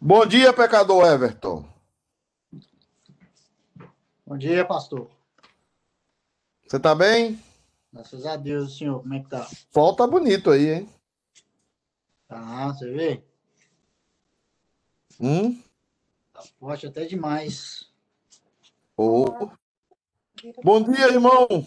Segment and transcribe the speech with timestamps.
[0.00, 1.68] Bom dia, pecador Everton.
[4.24, 5.10] Bom dia, pastor.
[6.64, 7.42] Você tá bem?
[7.92, 9.00] Graças a Deus, senhor.
[9.00, 9.48] Como é que tá?
[9.72, 10.88] Sol tá bonito aí, hein?
[12.28, 13.24] Tá, você vê?
[15.20, 15.60] Hum?
[16.32, 17.90] Tá forte até demais.
[18.96, 19.50] Oh.
[20.62, 21.66] Bom dia, irmão.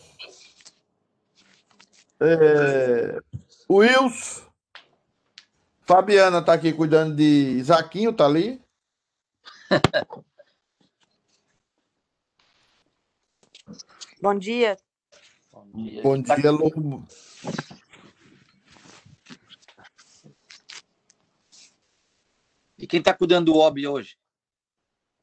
[2.22, 3.20] É...
[3.70, 4.51] Wilson.
[5.92, 8.64] Fabiana tá aqui cuidando de Isaquinho, tá ali?
[14.22, 14.78] Bom dia.
[15.52, 16.02] Bom dia.
[16.02, 17.06] Bom dia, Lobo.
[22.78, 24.18] E quem tá cuidando do Obi hoje?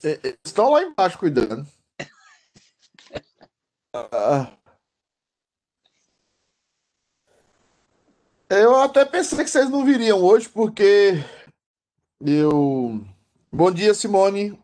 [0.04, 1.66] É, é, Estão lá embaixo cuidando.
[3.94, 4.57] Ah.
[8.50, 11.12] Eu até pensei que vocês não viriam hoje, porque
[12.20, 13.04] eu.
[13.52, 14.58] Bom dia, Simone.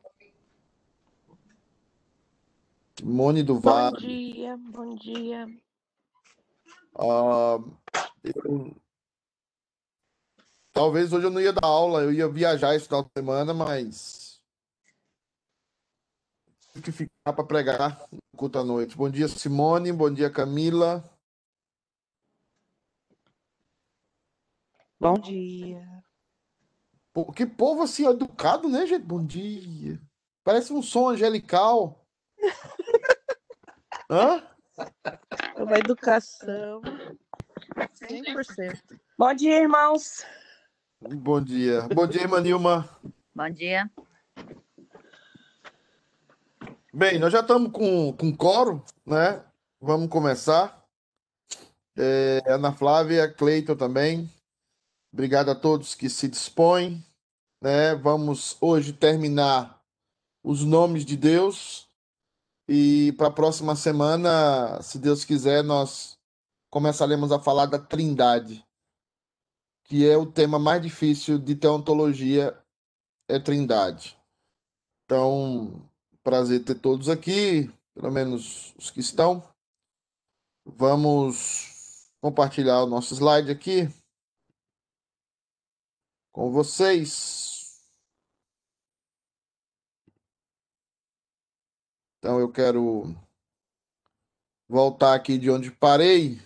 [2.99, 3.99] Simone do Bom Vale.
[3.99, 5.47] dia, bom dia.
[6.95, 7.59] Ah,
[8.23, 8.75] eu-
[10.73, 14.41] Talvez hoje eu não ia dar aula, eu ia viajar esse final de semana, mas
[16.73, 18.97] tive que ficar para pregar no culto à noite.
[18.97, 19.93] Bom dia, Simone.
[19.93, 21.05] Bom dia, Camila.
[25.01, 25.83] Bom dia.
[27.13, 29.05] Pô, que povo assim educado, né, gente?
[29.05, 30.01] Bom dia.
[30.43, 32.05] Parece um som angelical.
[34.11, 34.43] Hã?
[35.57, 36.83] Uma educação
[37.75, 38.79] 100%.
[39.19, 40.25] Bom dia, irmãos.
[41.01, 41.83] Bom dia.
[41.95, 42.89] Bom dia, irmã Nilma.
[43.35, 43.91] Bom dia.
[46.93, 49.45] Bem, nós já estamos com, com coro, né?
[49.81, 50.85] Vamos começar.
[51.97, 54.31] É, Ana Flávia, Cleiton também.
[55.15, 57.01] Obrigado a todos que se dispõem.
[57.63, 57.95] Né?
[57.95, 59.81] Vamos hoje terminar
[60.43, 61.89] os nomes de Deus.
[62.69, 66.19] E para a próxima semana, se Deus quiser, nós
[66.69, 68.67] começaremos a falar da Trindade,
[69.85, 72.53] que é o tema mais difícil de teontologia,
[73.29, 74.19] é Trindade.
[75.05, 75.89] Então,
[76.25, 79.49] prazer ter todos aqui, pelo menos os que estão.
[80.67, 83.89] Vamos compartilhar o nosso slide aqui
[86.35, 87.81] com vocês.
[92.19, 93.15] Então eu quero
[94.69, 96.41] voltar aqui de onde parei,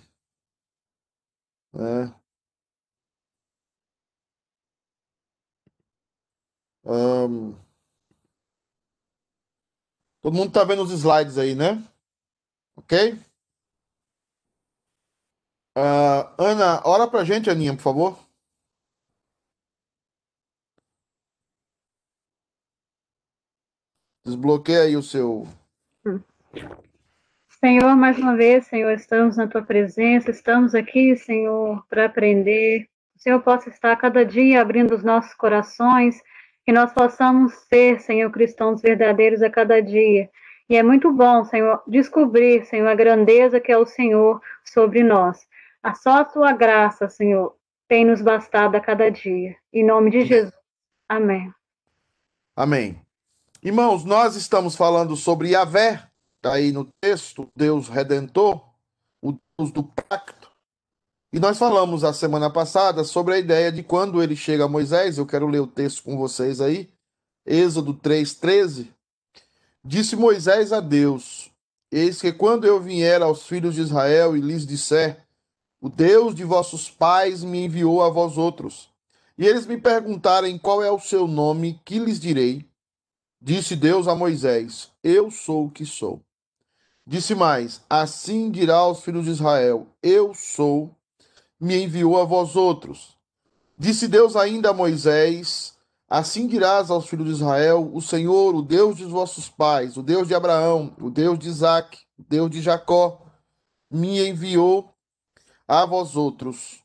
[1.72, 2.14] né?
[6.84, 7.54] Ahn,
[10.20, 11.82] todo mundo tá vendo os slides aí, né?
[12.76, 13.18] Ok?
[15.74, 18.27] Ah, Ana, ora pra gente, Aninha, por favor.
[24.28, 25.46] Desbloqueia aí o seu.
[27.48, 32.86] Senhor, mais uma vez, Senhor, estamos na tua presença, estamos aqui, Senhor, para aprender.
[33.16, 36.22] O Senhor possa estar cada dia abrindo os nossos corações,
[36.64, 40.28] que nós possamos ser, Senhor, cristãos verdadeiros a cada dia.
[40.68, 45.48] E é muito bom, Senhor, descobrir, Senhor, a grandeza que é o Senhor sobre nós.
[45.82, 47.56] A só a tua graça, Senhor,
[47.88, 49.56] tem nos bastado a cada dia.
[49.72, 50.52] Em nome de Jesus.
[51.08, 51.50] Amém.
[52.54, 53.07] Amém.
[53.60, 58.64] Irmãos, nós estamos falando sobre Yahvé, está aí no texto, Deus Redentor,
[59.20, 60.48] o Deus do pacto.
[61.32, 65.18] E nós falamos a semana passada sobre a ideia de quando ele chega a Moisés,
[65.18, 66.88] eu quero ler o texto com vocês aí,
[67.44, 68.92] Êxodo 3,13.
[69.84, 71.50] Disse Moisés a Deus:
[71.90, 75.26] Eis que quando eu vier aos filhos de Israel e lhes disser,
[75.80, 78.88] o Deus de vossos pais me enviou a vós outros,
[79.36, 82.68] e eles me perguntarem qual é o seu nome, que lhes direi?
[83.40, 86.22] Disse Deus a Moisés: Eu sou o que sou.
[87.06, 90.94] Disse mais: Assim dirá aos filhos de Israel: Eu sou,
[91.58, 93.16] me enviou a vós outros.
[93.78, 95.78] Disse Deus ainda a Moisés:
[96.10, 100.26] Assim dirás aos filhos de Israel: O Senhor, o Deus de vossos pais, o Deus
[100.26, 103.24] de Abraão, o Deus de Isaque, o Deus de Jacó,
[103.90, 104.92] me enviou
[105.66, 106.82] a vós outros.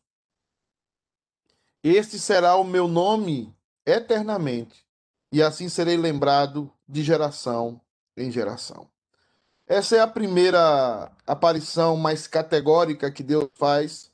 [1.82, 3.54] Este será o meu nome
[3.86, 4.83] eternamente,
[5.34, 7.82] e assim serei lembrado de geração
[8.16, 8.88] em geração.
[9.68, 14.12] Essa é a primeira aparição mais categórica que Deus faz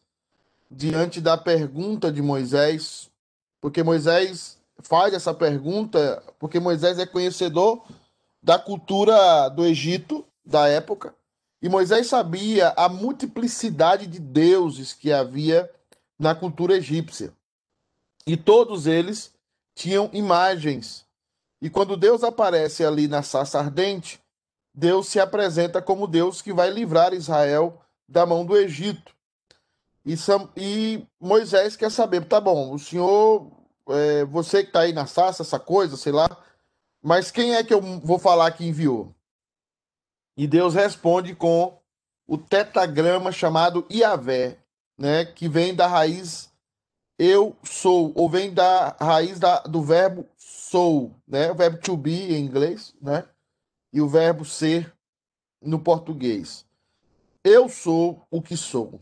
[0.72, 3.12] diante da pergunta de Moisés,
[3.60, 7.84] porque Moisés faz essa pergunta porque Moisés é conhecedor
[8.42, 11.14] da cultura do Egito da época
[11.62, 15.70] e Moisés sabia a multiplicidade de deuses que havia
[16.18, 17.34] na cultura egípcia.
[18.26, 19.34] E todos eles
[19.76, 21.09] tinham imagens.
[21.62, 24.20] E quando Deus aparece ali na sarça ardente,
[24.74, 29.14] Deus se apresenta como Deus que vai livrar Israel da mão do Egito.
[30.06, 33.52] E, Sam, e Moisés quer saber, tá bom, o senhor,
[33.90, 36.30] é, você que está aí na sarça, essa coisa, sei lá,
[37.02, 39.14] mas quem é que eu vou falar que enviou?
[40.38, 41.78] E Deus responde com
[42.26, 44.58] o tetagrama chamado Iavé,
[44.98, 46.50] né, que vem da raiz
[47.20, 50.26] eu sou, ou vem da raiz da, do verbo
[50.70, 53.28] sou, né, o verbo to be em inglês, né,
[53.92, 54.96] e o verbo ser
[55.60, 56.64] no português.
[57.44, 59.02] Eu sou o que sou.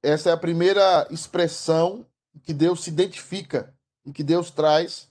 [0.00, 2.06] Essa é a primeira expressão
[2.44, 3.74] que Deus se identifica
[4.04, 5.10] e que Deus traz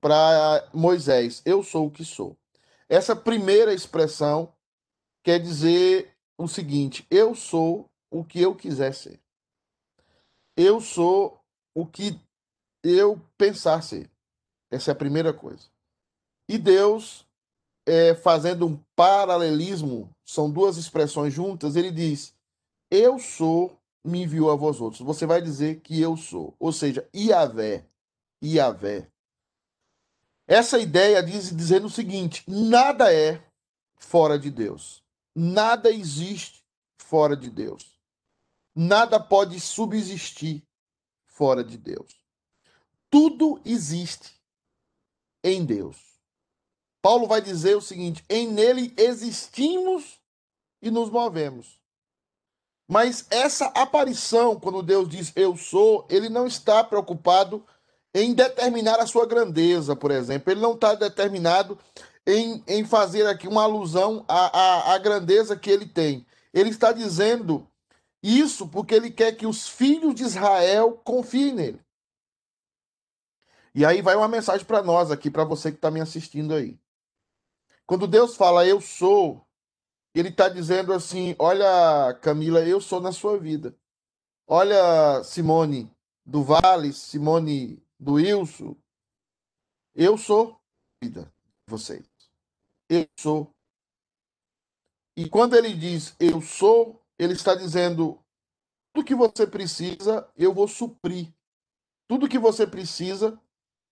[0.00, 1.42] para Moisés.
[1.44, 2.34] Eu sou o que sou.
[2.88, 4.54] Essa primeira expressão
[5.22, 9.20] quer dizer o seguinte: eu sou o que eu quiser ser.
[10.56, 11.38] Eu sou
[11.74, 12.18] o que
[12.82, 14.11] eu pensar ser.
[14.72, 15.66] Essa é a primeira coisa.
[16.48, 17.26] E Deus,
[17.86, 22.34] é, fazendo um paralelismo, são duas expressões juntas, ele diz:
[22.90, 25.02] Eu sou, me enviou a vós outros.
[25.02, 26.54] Você vai dizer que eu sou.
[26.58, 27.84] Ou seja, Iavé.
[28.42, 29.08] Iavé.
[30.48, 33.44] Essa ideia diz dizendo o seguinte: nada é
[33.96, 35.04] fora de Deus.
[35.34, 36.64] Nada existe
[36.96, 38.00] fora de Deus.
[38.74, 40.62] Nada pode subsistir
[41.26, 42.16] fora de Deus.
[43.10, 44.41] Tudo existe
[45.42, 45.96] em Deus.
[47.02, 50.20] Paulo vai dizer o seguinte: em nele existimos
[50.80, 51.80] e nos movemos.
[52.88, 57.64] Mas essa aparição, quando Deus diz eu sou, ele não está preocupado
[58.14, 60.52] em determinar a sua grandeza, por exemplo.
[60.52, 61.78] Ele não está determinado
[62.26, 66.26] em, em fazer aqui uma alusão à, à, à grandeza que ele tem.
[66.52, 67.66] Ele está dizendo
[68.22, 71.80] isso porque ele quer que os filhos de Israel confiem nele.
[73.74, 76.78] E aí vai uma mensagem para nós aqui, para você que está me assistindo aí.
[77.86, 79.46] Quando Deus fala eu sou,
[80.14, 83.74] ele está dizendo assim: olha, Camila, eu sou na sua vida.
[84.46, 85.90] Olha, Simone
[86.24, 88.76] do Vale, Simone do Wilson,
[89.94, 90.60] eu sou
[91.02, 92.04] vida de vocês.
[92.88, 93.54] Eu sou.
[95.16, 98.18] E quando ele diz eu sou, ele está dizendo
[98.92, 101.32] tudo que você precisa, eu vou suprir.
[102.08, 103.40] Tudo que você precisa,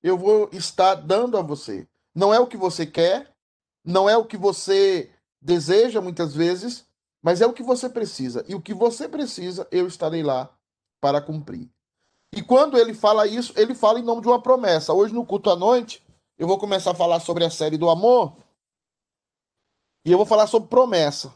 [0.02, 1.86] eu vou estar dando a você.
[2.14, 3.32] Não é o que você quer,
[3.84, 5.10] não é o que você
[5.40, 6.86] deseja muitas vezes,
[7.22, 8.44] mas é o que você precisa.
[8.48, 10.50] E o que você precisa, eu estarei lá
[11.00, 11.68] para cumprir.
[12.32, 14.92] E quando ele fala isso, ele fala em nome de uma promessa.
[14.92, 16.02] Hoje, no culto à noite,
[16.38, 18.36] eu vou começar a falar sobre a série do amor.
[20.04, 21.34] E eu vou falar sobre promessa.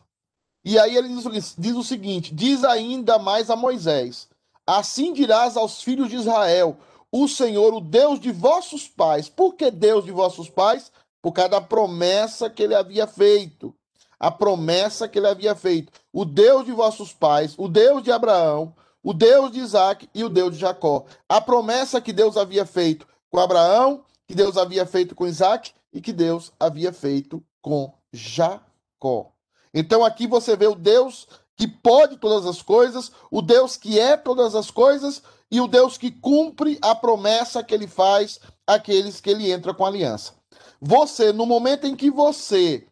[0.65, 4.29] E aí ele diz, diz o seguinte: diz ainda mais a Moisés:
[4.67, 6.79] Assim dirás aos filhos de Israel:
[7.17, 9.29] O Senhor, o Deus de vossos pais.
[9.29, 10.91] Por que Deus de vossos pais?
[11.23, 13.73] Por causa da promessa que ele havia feito.
[14.19, 15.93] A promessa que ele havia feito.
[16.13, 20.29] O Deus de vossos pais, o Deus de Abraão, o Deus de Isaac e o
[20.29, 21.05] Deus de Jacó.
[21.29, 26.01] A promessa que Deus havia feito com Abraão, que Deus havia feito com Isaac e
[26.01, 29.31] que Deus havia feito com Jacó.
[29.73, 34.17] Então aqui você vê o Deus que pode todas as coisas, o Deus que é
[34.17, 35.23] todas as coisas
[35.55, 39.87] e o Deus que cumpre a promessa que ele faz àqueles que ele entra com
[39.87, 40.35] aliança.
[40.81, 42.89] Você, no momento em que você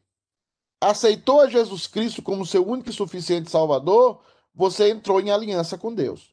[0.80, 4.22] aceitou a Jesus Cristo como seu único e suficiente Salvador,
[4.54, 6.32] você entrou em aliança com Deus.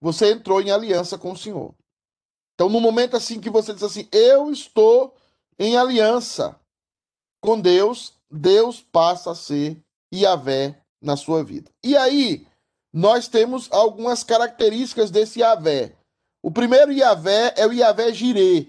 [0.00, 1.72] Você entrou em aliança com o Senhor.
[2.56, 5.14] Então, no momento assim que você diz assim, eu estou
[5.56, 6.58] em aliança
[7.40, 9.80] com Deus, Deus passa a ser
[10.12, 11.70] Yahvé na sua vida.
[11.84, 12.44] E aí,
[12.96, 15.92] nós temos algumas características desse Yahvé.
[16.42, 18.68] O primeiro Yahvé é o Yahvé Jirê,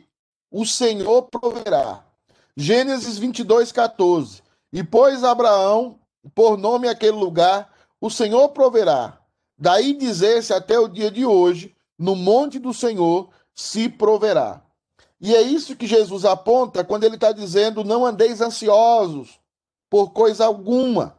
[0.52, 2.04] o Senhor proverá.
[2.54, 4.44] Gênesis 22, 14.
[4.74, 5.98] E pôs Abraão
[6.36, 9.18] por nome aquele lugar o Senhor proverá.
[9.58, 14.62] Daí dizer-se até o dia de hoje, no monte do Senhor se proverá.
[15.22, 19.40] E é isso que Jesus aponta quando ele está dizendo: não andeis ansiosos
[19.90, 21.17] por coisa alguma,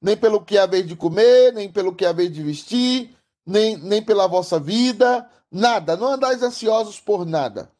[0.00, 3.14] nem pelo que haver de comer, nem pelo que haver de vestir,
[3.44, 5.96] nem, nem pela vossa vida, nada.
[5.96, 7.70] Não andais ansiosos por nada.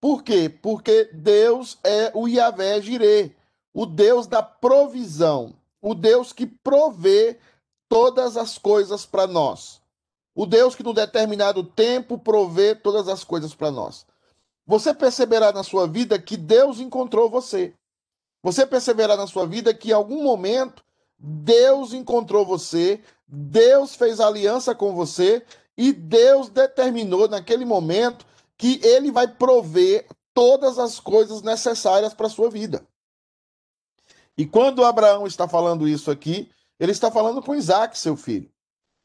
[0.00, 0.48] Por quê?
[0.48, 3.32] Porque Deus é o Yahvé Jirê,
[3.72, 7.38] o Deus da provisão, o Deus que provê
[7.88, 9.80] todas as coisas para nós.
[10.34, 14.04] O Deus que no determinado tempo provê todas as coisas para nós.
[14.66, 17.72] Você perceberá na sua vida que Deus encontrou você.
[18.42, 20.84] Você perceberá na sua vida que em algum momento
[21.18, 25.44] Deus encontrou você, Deus fez aliança com você
[25.76, 32.30] e Deus determinou naquele momento que ele vai prover todas as coisas necessárias para a
[32.30, 32.86] sua vida.
[34.36, 38.50] E quando Abraão está falando isso aqui, ele está falando com Isaac, seu filho.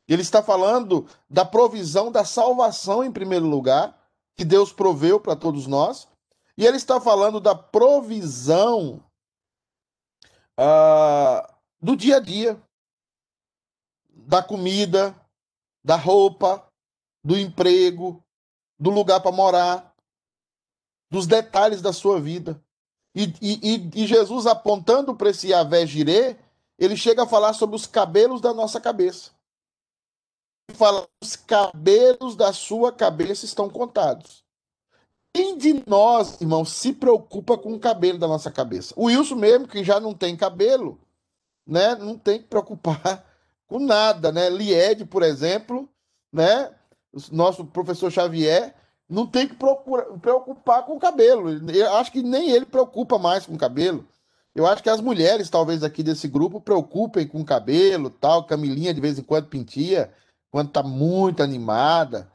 [0.08, 3.96] Ele está falando da provisão da salvação em primeiro lugar,
[4.36, 6.08] que Deus proveu para todos nós.
[6.58, 9.04] E ele está falando da provisão
[10.60, 12.62] uh, do dia a dia,
[14.10, 15.16] da comida,
[15.84, 16.68] da roupa,
[17.24, 18.24] do emprego,
[18.78, 19.96] do lugar para morar,
[21.10, 22.62] dos detalhes da sua vida.
[23.16, 26.38] E, e, e Jesus apontando para esse Yahvé Jirê,
[26.78, 29.32] ele chega a falar sobre os cabelos da nossa cabeça.
[30.70, 34.44] Ele fala, os cabelos da sua cabeça estão contados.
[35.34, 38.94] Quem de nós, irmão, se preocupa com o cabelo da nossa cabeça?
[38.96, 41.00] O Wilson mesmo, que já não tem cabelo,
[41.70, 43.24] né, não tem que preocupar
[43.68, 44.50] com nada, né?
[44.50, 45.88] Lied, por exemplo,
[46.34, 46.72] né?
[47.32, 48.74] Nosso professor Xavier
[49.08, 51.50] não tem que procurar, preocupar com o cabelo.
[51.72, 54.08] Eu acho que nem ele preocupa mais com o cabelo.
[54.56, 58.46] Eu acho que as mulheres, talvez, aqui desse grupo, preocupem com o cabelo, tal.
[58.46, 60.12] Camilinha, de vez em quando, pintia,
[60.52, 62.32] quando tá muito animada,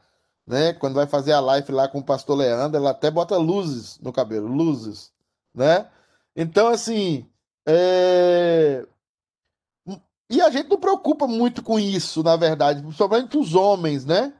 [0.47, 0.73] né?
[0.73, 4.11] Quando vai fazer a live lá com o pastor Leandro, ela até bota luzes no
[4.13, 5.11] cabelo, luzes,
[5.53, 5.87] né?
[6.35, 7.25] Então, assim,
[7.65, 8.85] é...
[10.29, 14.33] E a gente não preocupa muito com isso, na verdade, principalmente os homens, né?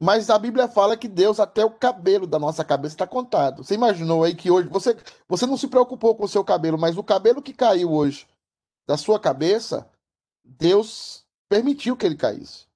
[0.00, 3.64] Mas a Bíblia fala que Deus, até o cabelo da nossa cabeça está contado.
[3.64, 4.96] Você imaginou aí que hoje, você,
[5.28, 8.26] você não se preocupou com o seu cabelo, mas o cabelo que caiu hoje
[8.86, 9.90] da sua cabeça,
[10.44, 12.66] Deus permitiu que ele caísse.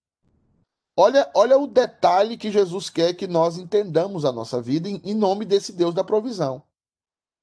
[0.97, 5.14] Olha, olha o detalhe que Jesus quer que nós entendamos a nossa vida em, em
[5.14, 6.62] nome desse Deus da provisão.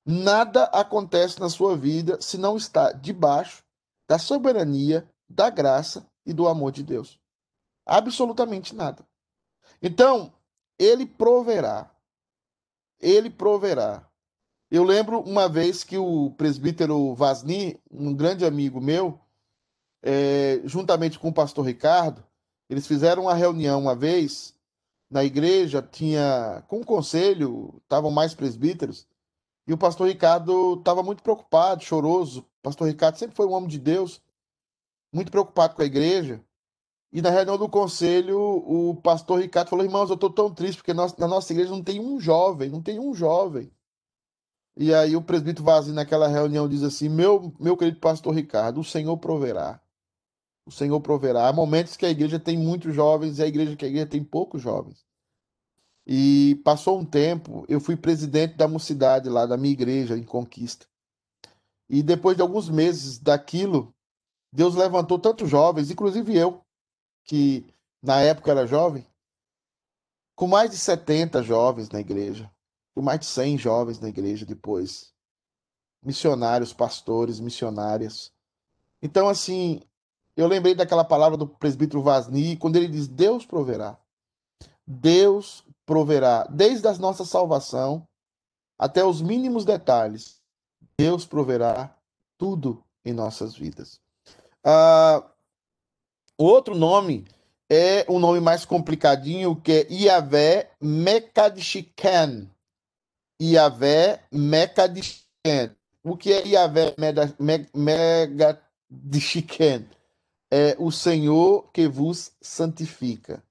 [0.06, 3.64] Nada acontece na sua vida se não está debaixo
[4.10, 7.20] da soberania, da graça e do amor de Deus.
[7.86, 9.06] Absolutamente nada.
[9.80, 10.34] Então,
[10.80, 11.96] ele proverá.
[13.00, 14.10] Ele proverá.
[14.72, 19.20] Eu lembro uma vez que o presbítero Vasni, um grande amigo meu,
[20.02, 22.24] é, juntamente com o pastor Ricardo,
[22.68, 24.56] eles fizeram uma reunião uma vez
[25.10, 29.08] na igreja, tinha com o conselho, estavam mais presbíteros,
[29.70, 32.40] e o pastor Ricardo estava muito preocupado, choroso.
[32.40, 34.20] O pastor Ricardo sempre foi um homem de Deus,
[35.14, 36.44] muito preocupado com a igreja.
[37.14, 40.92] E na reunião do conselho, o pastor Ricardo falou: Irmãos, eu estou tão triste porque
[40.92, 43.72] nós, na nossa igreja não tem um jovem, não tem um jovem.
[44.76, 48.84] E aí o presbítero Vazio, naquela reunião, diz assim: meu, meu querido pastor Ricardo, o
[48.84, 49.80] Senhor proverá.
[50.66, 51.48] O Senhor proverá.
[51.48, 54.24] Há momentos que a igreja tem muitos jovens e a igreja que a igreja tem
[54.24, 55.06] poucos jovens.
[56.12, 60.88] E passou um tempo, eu fui presidente da mocidade lá da minha igreja em Conquista.
[61.88, 63.94] E depois de alguns meses daquilo,
[64.52, 66.66] Deus levantou tantos jovens, inclusive eu,
[67.26, 67.64] que
[68.02, 69.06] na época era jovem,
[70.36, 72.52] com mais de 70 jovens na igreja,
[72.96, 75.14] com mais de 100 jovens na igreja depois.
[76.04, 78.34] Missionários, pastores, missionárias.
[79.00, 79.80] Então, assim,
[80.36, 83.96] eu lembrei daquela palavra do presbítero Vasni, quando ele diz: Deus proverá.
[84.88, 88.08] Deus proverá, desde a nossa salvação
[88.78, 90.40] até os mínimos detalhes.
[90.96, 91.98] Deus proverá
[92.38, 94.00] tudo em nossas vidas.
[94.64, 95.28] Ah,
[96.38, 97.26] Outro nome
[97.70, 102.50] é um nome mais complicadinho, que é Iavé Mekadishiken.
[103.42, 105.76] Iavé Mekadishiken.
[106.02, 106.96] O que é Iavé
[107.74, 109.86] Megadishiken?
[110.50, 113.44] É o Senhor que vos santifica.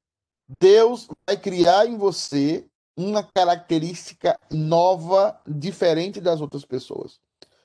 [0.61, 7.21] Deus vai criar em você uma característica nova, diferente das outras pessoas.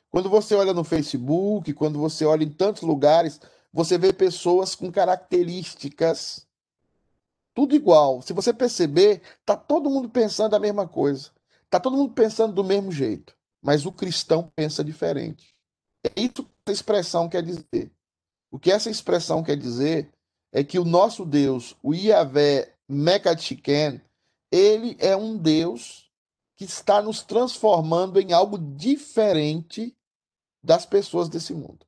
[0.10, 3.40] Quando você olha no Facebook, quando você olha em tantos lugares,
[3.72, 6.46] você vê pessoas com características
[7.54, 8.22] tudo igual.
[8.22, 11.32] Se você perceber, tá todo mundo pensando a mesma coisa.
[11.70, 15.56] Tá todo mundo pensando do mesmo jeito, mas o cristão pensa diferente.
[16.04, 17.92] É isso que essa expressão quer dizer.
[18.52, 20.12] O que essa expressão quer dizer
[20.54, 24.00] é que o nosso Deus, o Yahvé Mekatchiken,
[24.52, 26.08] ele é um Deus
[26.56, 29.98] que está nos transformando em algo diferente
[30.64, 31.84] das pessoas desse mundo.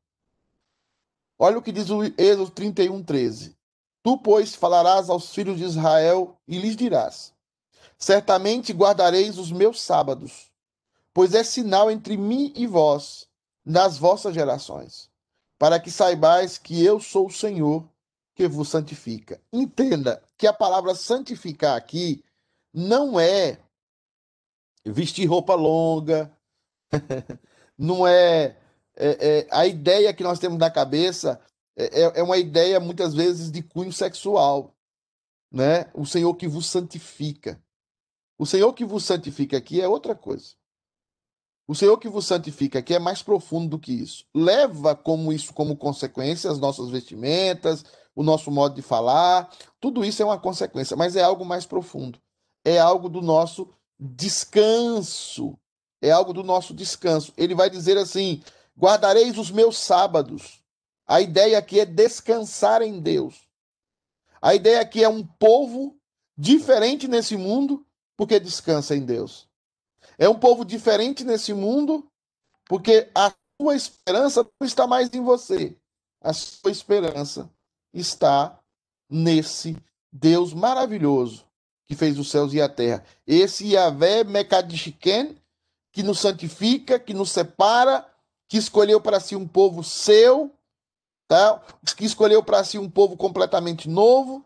[1.38, 3.56] Olha o que diz o Êxodo 31, 13.
[4.02, 7.34] Tu, pois, falarás aos filhos de Israel e lhes dirás:
[8.00, 10.52] Certamente guardareis os meus sábados,
[11.14, 13.28] pois é sinal entre mim e vós,
[13.64, 15.10] nas vossas gerações,
[15.60, 17.88] para que saibais que eu sou o Senhor
[18.36, 19.42] que vos santifica.
[19.52, 22.24] Entenda que a palavra santificar aqui
[22.74, 23.58] não é
[24.86, 26.32] vestir roupa longa,
[27.78, 28.58] não é
[28.96, 31.40] é, é, a ideia que nós temos na cabeça
[31.76, 34.74] é, é, é uma ideia, muitas vezes, de cunho sexual.
[35.52, 35.90] Né?
[35.94, 37.62] O Senhor que vos santifica.
[38.38, 40.54] O Senhor que vos santifica aqui é outra coisa.
[41.68, 44.26] O Senhor que vos santifica aqui é mais profundo do que isso.
[44.34, 47.84] Leva como isso como consequência as nossas vestimentas,
[48.16, 52.20] o nosso modo de falar, tudo isso é uma consequência, mas é algo mais profundo.
[52.64, 53.70] É algo do nosso
[54.00, 55.60] descanso.
[56.02, 57.34] É algo do nosso descanso.
[57.38, 58.42] Ele vai dizer assim:
[58.78, 60.64] guardareis os meus sábados.
[61.06, 63.48] A ideia aqui é descansar em Deus.
[64.42, 65.98] A ideia aqui é um povo
[66.38, 67.86] diferente nesse mundo,
[68.18, 69.48] porque descansa em Deus.
[70.18, 72.08] É um povo diferente nesse mundo,
[72.66, 75.76] porque a sua esperança não está mais em você.
[76.22, 77.50] A sua esperança
[77.96, 78.60] está
[79.10, 79.76] nesse
[80.12, 81.46] Deus maravilhoso
[81.88, 83.04] que fez os céus e a terra.
[83.26, 85.38] Esse Yahvé Mekadishiken,
[85.92, 88.06] que nos santifica, que nos separa,
[88.48, 90.52] que escolheu para si um povo seu,
[91.28, 91.62] tá?
[91.96, 94.44] que escolheu para si um povo completamente novo,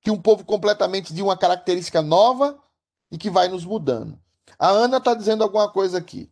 [0.00, 2.58] que um povo completamente de uma característica nova
[3.10, 4.18] e que vai nos mudando.
[4.58, 6.30] A Ana está dizendo alguma coisa aqui.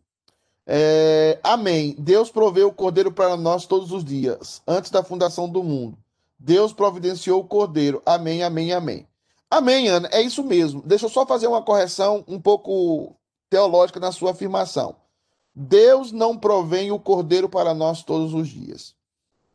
[0.65, 1.95] É, amém.
[1.99, 5.97] Deus proveu o cordeiro para nós todos os dias, antes da fundação do mundo.
[6.37, 8.01] Deus providenciou o cordeiro.
[8.05, 9.07] Amém, amém, amém.
[9.49, 10.09] Amém, Ana.
[10.11, 10.81] É isso mesmo.
[10.85, 13.15] Deixa eu só fazer uma correção um pouco
[13.49, 14.95] teológica na sua afirmação.
[15.55, 18.93] Deus não provém o cordeiro para nós todos os dias.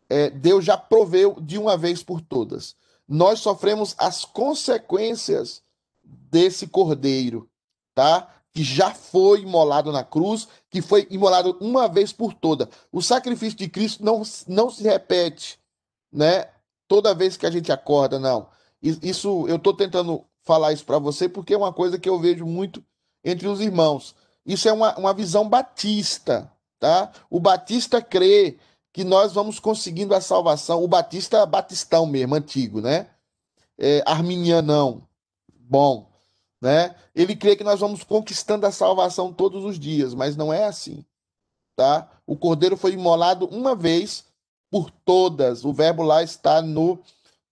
[0.08, 2.74] É, Deus já proveu de uma vez por todas.
[3.06, 5.62] Nós sofremos as consequências
[6.02, 7.48] desse cordeiro,
[7.94, 8.28] tá?
[8.52, 12.68] que já foi imolado na cruz, que foi imolado uma vez por toda.
[12.90, 15.58] O sacrifício de Cristo não, não se repete,
[16.12, 16.48] né?
[16.90, 18.48] Toda vez que a gente acorda, não.
[18.82, 22.44] Isso eu estou tentando falar isso para você porque é uma coisa que eu vejo
[22.44, 22.84] muito
[23.22, 24.12] entre os irmãos.
[24.44, 27.12] Isso é uma, uma visão batista, tá?
[27.30, 28.58] O batista crê
[28.92, 30.82] que nós vamos conseguindo a salvação.
[30.82, 33.06] O batista batistão mesmo, antigo, né?
[33.78, 35.06] É, arminianão.
[35.48, 36.10] Bom,
[36.60, 36.96] né?
[37.14, 41.04] Ele crê que nós vamos conquistando a salvação todos os dias, mas não é assim,
[41.76, 42.10] tá?
[42.26, 44.24] O cordeiro foi imolado uma vez
[44.70, 45.64] por todas.
[45.64, 46.98] O verbo lá está no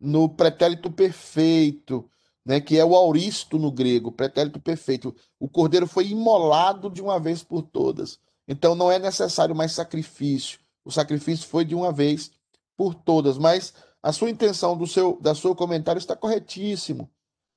[0.01, 2.09] no pretérito perfeito,
[2.47, 5.15] né, que é o auristo no grego, pretérito perfeito.
[5.41, 8.19] O cordeiro foi imolado de uma vez por todas.
[8.47, 10.61] Então não é necessário mais sacrifício.
[10.85, 12.31] O sacrifício foi de uma vez
[12.77, 17.11] por todas, mas a sua intenção do seu da seu comentário está corretíssimo.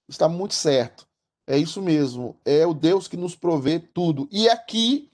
[0.09, 1.07] Está muito certo.
[1.47, 2.39] É isso mesmo.
[2.43, 4.27] É o Deus que nos provê tudo.
[4.31, 5.10] E aqui,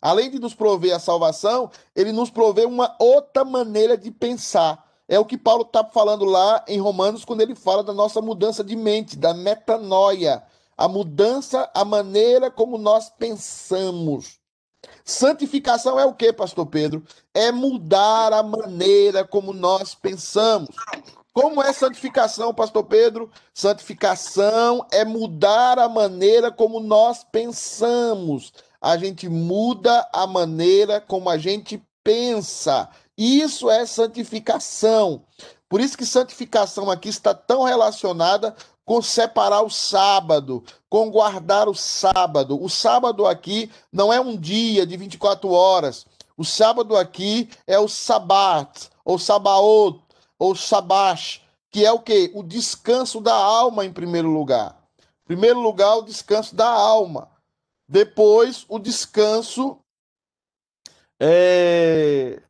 [0.00, 4.86] além de nos prover a salvação, ele nos provê uma outra maneira de pensar.
[5.08, 8.62] É o que Paulo está falando lá em Romanos, quando ele fala da nossa mudança
[8.62, 10.42] de mente, da metanoia.
[10.76, 14.38] A mudança, a maneira como nós pensamos.
[15.04, 17.02] Santificação é o que, Pastor Pedro?
[17.32, 20.68] É mudar a maneira como nós pensamos.
[21.32, 23.30] Como é santificação, Pastor Pedro?
[23.54, 28.52] Santificação é mudar a maneira como nós pensamos.
[28.80, 32.88] A gente muda a maneira como a gente pensa.
[33.16, 35.24] Isso é santificação.
[35.68, 41.74] Por isso que santificação aqui está tão relacionada com separar o sábado, com guardar o
[41.74, 42.62] sábado.
[42.62, 46.06] O sábado aqui não é um dia de 24 horas.
[46.36, 50.00] O sábado aqui é o sabat, ou sabaot,
[50.38, 52.30] ou Shabash, que é o que?
[52.34, 54.76] O descanso da alma em primeiro lugar.
[54.98, 57.28] Em primeiro lugar, o descanso da alma.
[57.88, 59.78] Depois, o descanso
[61.20, 62.40] é,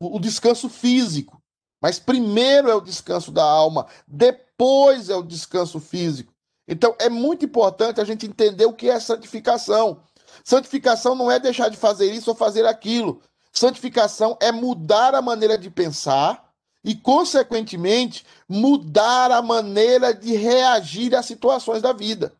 [0.00, 1.40] o descanso físico.
[1.82, 6.32] Mas primeiro é o descanso da alma, depois é o descanso físico.
[6.66, 10.00] Então é muito importante a gente entender o que é santificação.
[10.42, 13.20] Santificação não é deixar de fazer isso ou fazer aquilo.
[13.52, 16.44] Santificação é mudar a maneira de pensar,
[16.84, 22.34] e, consequentemente, mudar a maneira de reagir às situações da vida.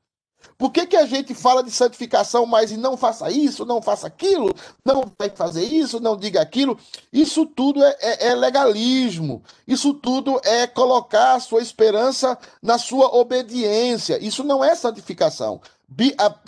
[0.56, 4.06] Por que, que a gente fala de santificação, mas e não faça isso, não faça
[4.06, 4.54] aquilo,
[4.84, 6.78] não vai fazer isso, não diga aquilo?
[7.12, 13.14] Isso tudo é, é, é legalismo, isso tudo é colocar a sua esperança na sua
[13.16, 14.18] obediência.
[14.24, 15.60] Isso não é santificação.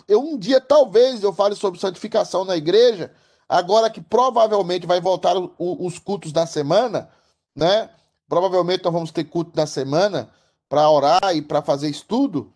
[0.08, 3.12] Eu, um dia, talvez, eu fale sobre santificação na igreja,
[3.48, 7.08] agora que provavelmente vai voltar os cultos da semana
[7.56, 7.88] né?
[8.28, 10.28] Provavelmente nós vamos ter culto da semana
[10.68, 12.52] para orar e para fazer estudo.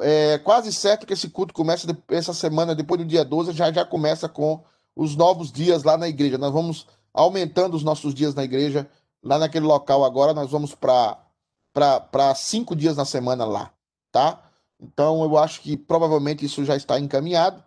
[0.00, 3.84] É quase certo que esse culto começa essa semana, depois do dia 12, já já
[3.84, 4.62] começa com
[4.94, 6.38] os novos dias lá na igreja.
[6.38, 8.88] Nós vamos aumentando os nossos dias na igreja,
[9.22, 13.72] lá naquele local agora, nós vamos para cinco dias na semana lá,
[14.12, 14.42] tá?
[14.78, 17.64] Então eu acho que provavelmente isso já está encaminhado.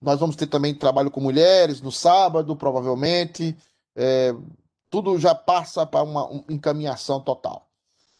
[0.00, 3.56] Nós vamos ter também trabalho com mulheres no sábado, provavelmente.
[3.96, 4.34] É,
[4.90, 7.69] tudo já passa para uma encaminhação total.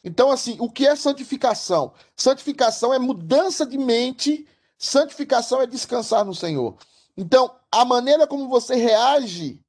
[0.03, 1.93] Então, assim, o que é santificação?
[2.17, 4.47] Santificação é mudança de mente
[4.81, 6.75] Santificação é descansar no Senhor.
[7.15, 9.61] Então, a maneira como você reage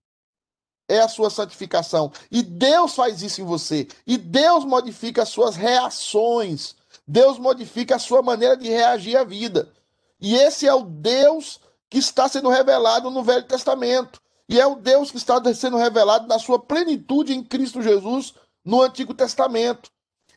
[0.87, 2.13] é a sua santificação.
[2.31, 3.89] E Deus faz isso em você.
[4.07, 6.77] E Deus modifica as suas reações.
[7.05, 9.69] Deus modifica a sua maneira de reagir à vida.
[10.17, 14.21] E esse é o Deus que está sendo revelado no Velho Testamento.
[14.47, 18.81] E é o Deus que está sendo revelado na sua plenitude em Cristo Jesus no
[18.81, 19.91] Antigo Testamento.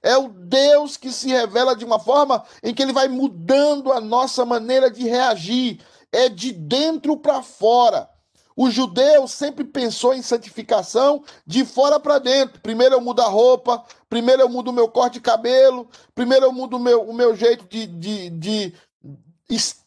[0.04, 4.02] É o Deus que se revela de uma forma em que ele vai mudando a
[4.02, 5.80] nossa maneira de reagir.
[6.12, 8.10] É de dentro para fora.
[8.54, 12.60] O judeu sempre pensou em santificação de fora para dentro.
[12.60, 16.52] Primeiro eu mudo a roupa, primeiro eu mudo o meu corte de cabelo, primeiro eu
[16.52, 18.74] mudo o meu, o meu jeito de, de, de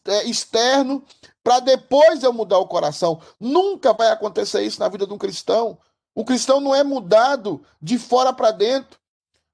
[0.04, 1.02] é, externo,
[1.44, 3.20] para depois eu mudar o coração.
[3.38, 5.78] Nunca vai acontecer isso na vida de um cristão.
[6.12, 8.98] O cristão não é mudado de fora para dentro.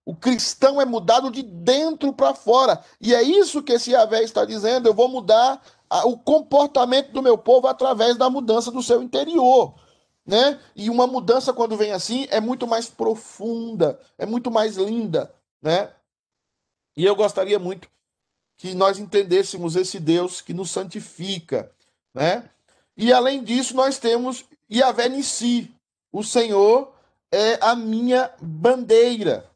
[0.07, 2.85] O cristão é mudado de dentro para fora.
[3.01, 4.87] E é isso que esse Yahvé está dizendo.
[4.87, 5.63] Eu vou mudar
[6.05, 9.75] o comportamento do meu povo através da mudança do seu interior.
[10.27, 10.61] Né?
[10.77, 15.35] E uma mudança, quando vem assim, é muito mais profunda, é muito mais linda.
[15.63, 15.91] Né?
[16.97, 17.89] E eu gostaria muito
[18.57, 21.73] que nós entendêssemos esse Deus que nos santifica.
[22.13, 22.49] Né?
[22.97, 25.75] E além disso, nós temos Yahvé Nissi.
[26.13, 26.93] O Senhor
[27.33, 29.51] é a minha bandeira.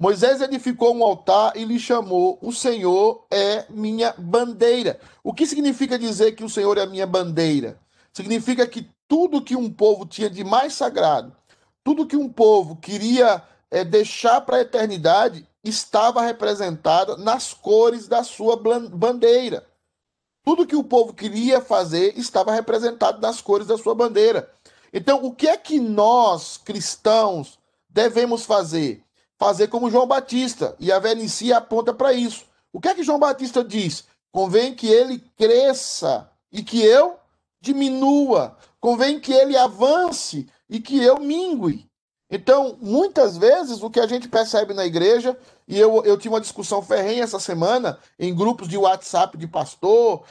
[0.00, 5.00] Moisés edificou um altar e lhe chamou: O Senhor é minha bandeira.
[5.24, 7.80] O que significa dizer que o Senhor é minha bandeira?
[8.12, 11.34] Significa que tudo que um povo tinha de mais sagrado,
[11.82, 18.22] tudo que um povo queria é, deixar para a eternidade, estava representado nas cores da
[18.22, 19.66] sua bandeira.
[20.44, 24.48] Tudo que o povo queria fazer estava representado nas cores da sua bandeira.
[24.92, 27.58] Então, o que é que nós, cristãos,
[27.90, 29.04] devemos fazer?
[29.38, 30.74] Fazer como João Batista.
[30.78, 32.44] E a velhice aponta para isso.
[32.72, 34.04] O que é que João Batista diz?
[34.30, 37.16] Convém que ele cresça e que eu
[37.60, 38.56] diminua.
[38.80, 41.88] Convém que ele avance e que eu mingue.
[42.30, 46.40] Então, muitas vezes, o que a gente percebe na igreja, e eu, eu tive uma
[46.40, 50.24] discussão ferrenha essa semana em grupos de WhatsApp de pastor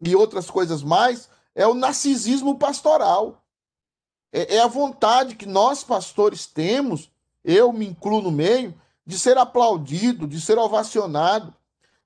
[0.00, 3.40] e outras coisas mais, é o narcisismo pastoral.
[4.32, 7.08] É, é a vontade que nós, pastores, temos
[7.44, 8.74] eu me incluo no meio,
[9.06, 11.54] de ser aplaudido, de ser ovacionado,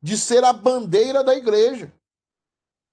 [0.02, 1.92] de ser a bandeira da igreja.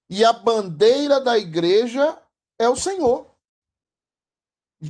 [0.08, 2.16] E a bandeira da igreja
[2.58, 3.26] é o Senhor.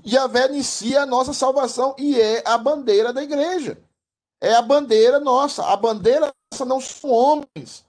[0.04, 3.82] E a vé inicia a nossa salvação e é a bandeira da igreja.
[4.40, 5.64] É a bandeira nossa.
[5.64, 7.84] A bandeira nossa não são homens.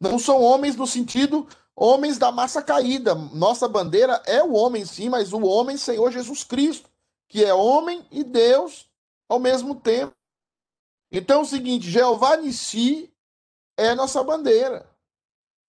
[0.00, 1.46] Não são homens no sentido
[1.76, 3.14] homens da massa caída.
[3.14, 6.88] Nossa bandeira é o homem, sim, mas o homem Senhor Jesus Cristo,
[7.28, 8.88] que é homem e Deus
[9.32, 10.14] ao mesmo tempo.
[11.10, 13.10] Então é o seguinte, Jeová Nissi
[13.78, 14.86] é nossa bandeira.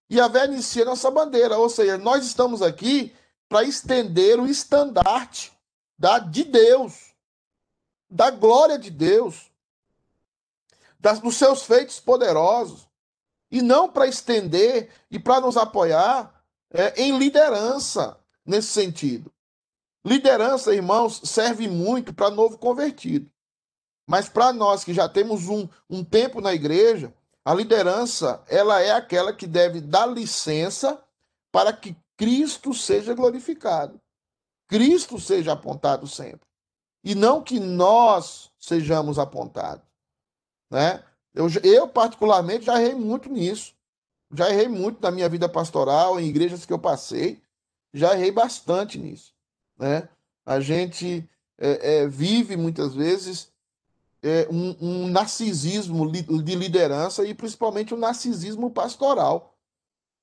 [0.09, 1.57] E a Nissi é nossa bandeira.
[1.57, 3.15] Ou seja, nós estamos aqui
[3.47, 5.53] para estender o estandarte
[5.97, 7.13] da, de Deus,
[8.09, 9.49] da glória de Deus,
[10.99, 12.85] das, dos seus feitos poderosos.
[13.49, 19.31] E não para estender e para nos apoiar é, em liderança nesse sentido.
[20.03, 23.32] Liderança, irmãos, serve muito para novo convertido.
[24.07, 27.13] Mas para nós que já temos um, um tempo na igreja,
[27.45, 31.01] a liderança ela é aquela que deve dar licença
[31.51, 33.99] para que Cristo seja glorificado.
[34.67, 36.47] Cristo seja apontado sempre.
[37.03, 39.85] E não que nós sejamos apontados.
[40.71, 41.03] Né?
[41.33, 43.75] Eu, eu, particularmente, já errei muito nisso.
[44.33, 47.41] Já errei muito na minha vida pastoral, em igrejas que eu passei.
[47.93, 49.33] Já errei bastante nisso.
[49.77, 50.07] Né?
[50.45, 53.52] A gente é, é, vive muitas vezes
[54.23, 59.53] é, um, um, narcisismo de liderança e principalmente um narcisismo pastoral,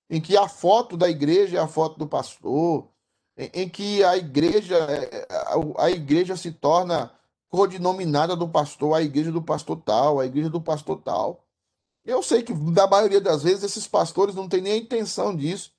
[0.08, 2.88] em que a foto da igreja é a foto do pastor,
[3.36, 7.12] em, em que a igreja, é, a, a igreja se torna
[7.50, 11.44] codinominada do pastor, a igreja do pastor tal, a igreja do pastor tal.
[12.02, 15.72] Eu sei que, na maioria das vezes, esses pastores não têm nem a intenção disso,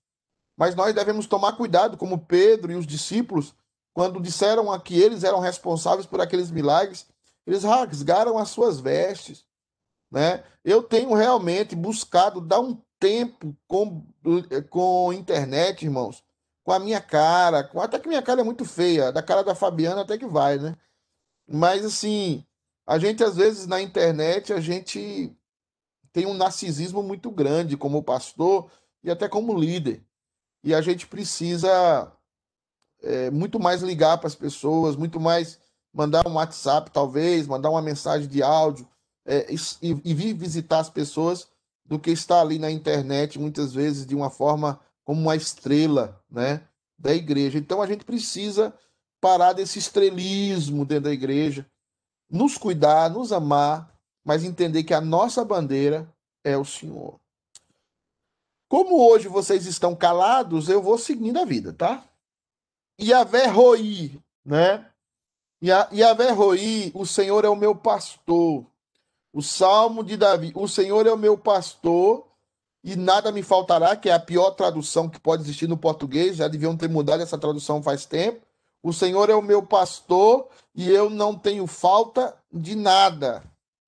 [0.56, 3.56] mas nós devemos tomar cuidado, como Pedro e os discípulos,
[3.94, 7.08] quando disseram a que eles eram responsáveis por aqueles milagres,
[7.46, 9.46] eles rasgaram as suas vestes.
[10.12, 10.44] Né?
[10.64, 14.06] Eu tenho realmente buscado dar um tempo com,
[14.70, 16.24] com internet, irmãos,
[16.64, 19.56] com a minha cara, com, até que minha cara é muito feia, da cara da
[19.56, 20.78] Fabiana até que vai, né?
[21.48, 22.46] Mas assim,
[22.86, 25.36] a gente às vezes na internet, a gente
[26.14, 28.70] tem um narcisismo muito grande como pastor
[29.04, 30.06] e até como líder.
[30.64, 32.12] E a gente precisa
[33.02, 35.60] é, muito mais ligar para as pessoas, muito mais
[35.94, 38.88] mandar um WhatsApp, talvez, mandar uma mensagem de áudio
[39.26, 39.58] é, e,
[40.04, 41.48] e vir visitar as pessoas
[41.86, 46.62] do que estar ali na internet, muitas vezes de uma forma como uma estrela, né,
[46.98, 47.58] da igreja.
[47.58, 48.74] Então a gente precisa
[49.20, 51.66] parar desse estrelismo dentro da igreja,
[52.30, 56.08] nos cuidar, nos amar, mas entender que a nossa bandeira
[56.44, 57.20] é o Senhor.
[58.70, 62.06] Como hoje vocês estão calados, eu vou seguindo a vida, tá?
[63.00, 64.91] Yahvé Roi, né?
[65.64, 68.66] Yahvé Roi, o Senhor é o meu pastor.
[69.32, 72.26] O Salmo de Davi, o Senhor é o meu pastor
[72.84, 76.48] e nada me faltará, que é a pior tradução que pode existir no português, já
[76.48, 78.42] deviam ter mudado essa tradução faz tempo.
[78.82, 83.44] O Senhor é o meu pastor e eu não tenho falta de nada.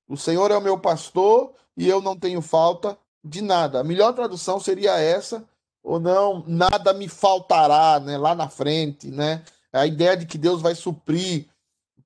[0.07, 3.79] O Senhor é o meu pastor e eu não tenho falta de nada.
[3.79, 5.43] A melhor tradução seria essa,
[5.81, 9.43] ou não, nada me faltará, né, lá na frente, né?
[9.71, 11.47] A ideia de que Deus vai suprir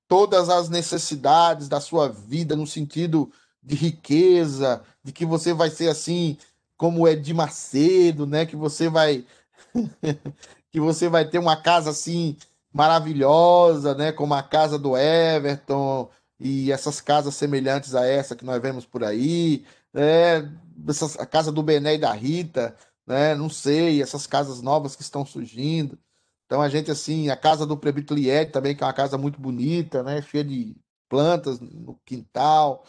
[0.07, 5.89] todas as necessidades da sua vida no sentido de riqueza, de que você vai ser
[5.89, 6.37] assim
[6.77, 8.45] como é de Macedo, né?
[8.45, 9.25] Que você vai
[10.71, 12.37] que você vai ter uma casa assim
[12.73, 14.11] maravilhosa, né?
[14.11, 19.03] Como a casa do Everton e essas casas semelhantes a essa que nós vemos por
[19.03, 20.49] aí, né?
[20.87, 23.35] Essas, a casa do Bené e da Rita, né?
[23.35, 25.97] Não sei, essas casas novas que estão surgindo.
[26.47, 29.39] Então a gente assim, a casa do Prebito Liette também, que é uma casa muito
[29.39, 30.21] bonita, né?
[30.21, 30.75] Cheia de
[31.09, 32.85] plantas no quintal.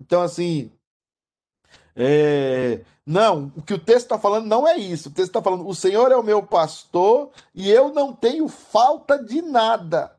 [0.00, 0.72] Então assim,
[1.94, 2.84] é...
[3.06, 5.08] não, o que o texto está falando não é isso.
[5.08, 9.22] O texto está falando: o Senhor é o meu pastor e eu não tenho falta
[9.22, 10.12] de nada.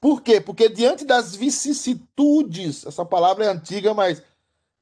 [0.00, 0.40] Por quê?
[0.40, 4.22] Porque diante das vicissitudes, essa palavra é antiga, mas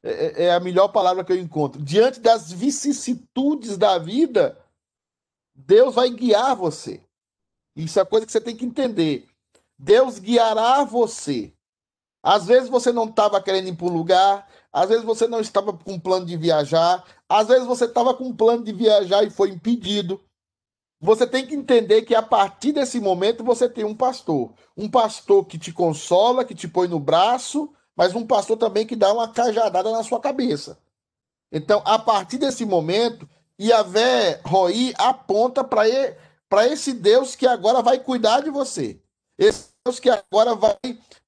[0.03, 1.81] é, é, é a melhor palavra que eu encontro.
[1.81, 4.59] Diante das vicissitudes da vida,
[5.57, 7.03] Deus vai guiar você.
[7.75, 9.27] Isso é coisa que você tem que entender.
[9.79, 11.53] Deus guiará você.
[12.23, 15.73] Às vezes você não estava querendo ir para um lugar, às vezes você não estava
[15.73, 20.21] com plano de viajar, às vezes você estava com plano de viajar e foi impedido.
[21.01, 24.53] Você tem que entender que a partir desse momento você tem um pastor.
[24.77, 28.97] Um pastor que te consola, que te põe no braço, mas um pastor também que
[28.97, 30.79] dá uma cajadada na sua cabeça.
[31.53, 33.29] Então, a partir desse momento,
[33.61, 39.01] Yahvé Roi aponta para esse Deus que agora vai cuidar de você.
[39.39, 40.77] Esse Deus que agora vai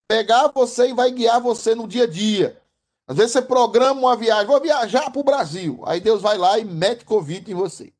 [0.06, 2.60] pegar você e vai guiar você no dia a dia.
[3.06, 5.82] Às vezes você programa uma viagem, vou viajar para o Brasil.
[5.86, 7.92] Aí Deus vai lá e mete Covid em você.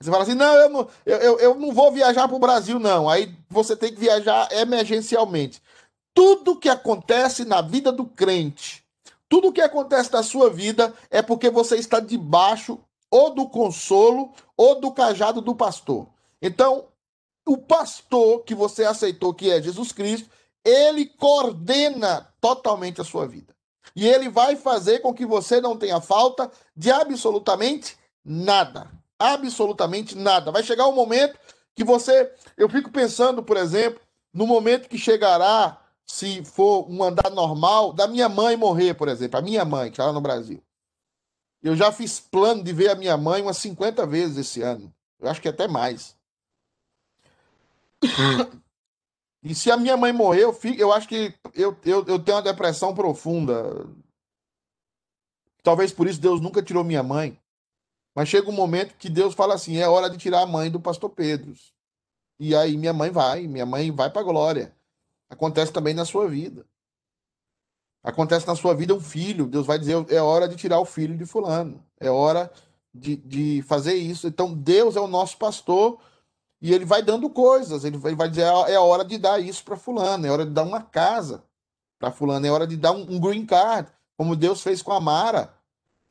[0.00, 2.78] Você fala assim: não, eu não, eu, eu, eu não vou viajar para o Brasil,
[2.78, 3.08] não.
[3.08, 5.60] Aí você tem que viajar emergencialmente.
[6.14, 8.84] Tudo que acontece na vida do crente,
[9.28, 12.78] tudo que acontece na sua vida é porque você está debaixo
[13.10, 16.08] ou do consolo ou do cajado do pastor.
[16.40, 16.86] Então,
[17.46, 20.28] o pastor que você aceitou, que é Jesus Cristo,
[20.64, 23.54] ele coordena totalmente a sua vida.
[23.94, 30.50] E ele vai fazer com que você não tenha falta de absolutamente nada absolutamente nada.
[30.50, 31.38] Vai chegar um momento
[31.74, 32.32] que você.
[32.56, 34.00] Eu fico pensando, por exemplo,
[34.32, 39.38] no momento que chegará, se for um andar normal, da minha mãe morrer, por exemplo,
[39.38, 40.62] a minha mãe, que está lá no Brasil.
[41.62, 44.92] Eu já fiz plano de ver a minha mãe umas 50 vezes esse ano.
[45.18, 46.16] Eu acho que até mais.
[49.42, 52.36] E se a minha mãe morrer, eu, fico, eu acho que eu, eu, eu tenho
[52.36, 53.86] uma depressão profunda.
[55.62, 57.40] Talvez por isso Deus nunca tirou minha mãe.
[58.14, 60.80] Mas chega um momento que Deus fala assim: é hora de tirar a mãe do
[60.80, 61.54] pastor Pedro.
[62.40, 64.74] E aí minha mãe vai, minha mãe vai para a glória.
[65.28, 66.66] Acontece também na sua vida.
[68.06, 69.46] Acontece na sua vida um filho.
[69.46, 71.82] Deus vai dizer: é hora de tirar o filho de Fulano.
[71.98, 72.48] É hora
[72.94, 74.28] de, de fazer isso.
[74.28, 75.98] Então Deus é o nosso pastor
[76.62, 77.84] e ele vai dando coisas.
[77.84, 80.24] Ele vai, ele vai dizer: é, hora de dar isso para Fulano.
[80.24, 81.42] É hora de dar uma casa
[81.98, 82.46] para Fulano.
[82.46, 85.52] É hora de dar um, um green card, como Deus fez com a Mara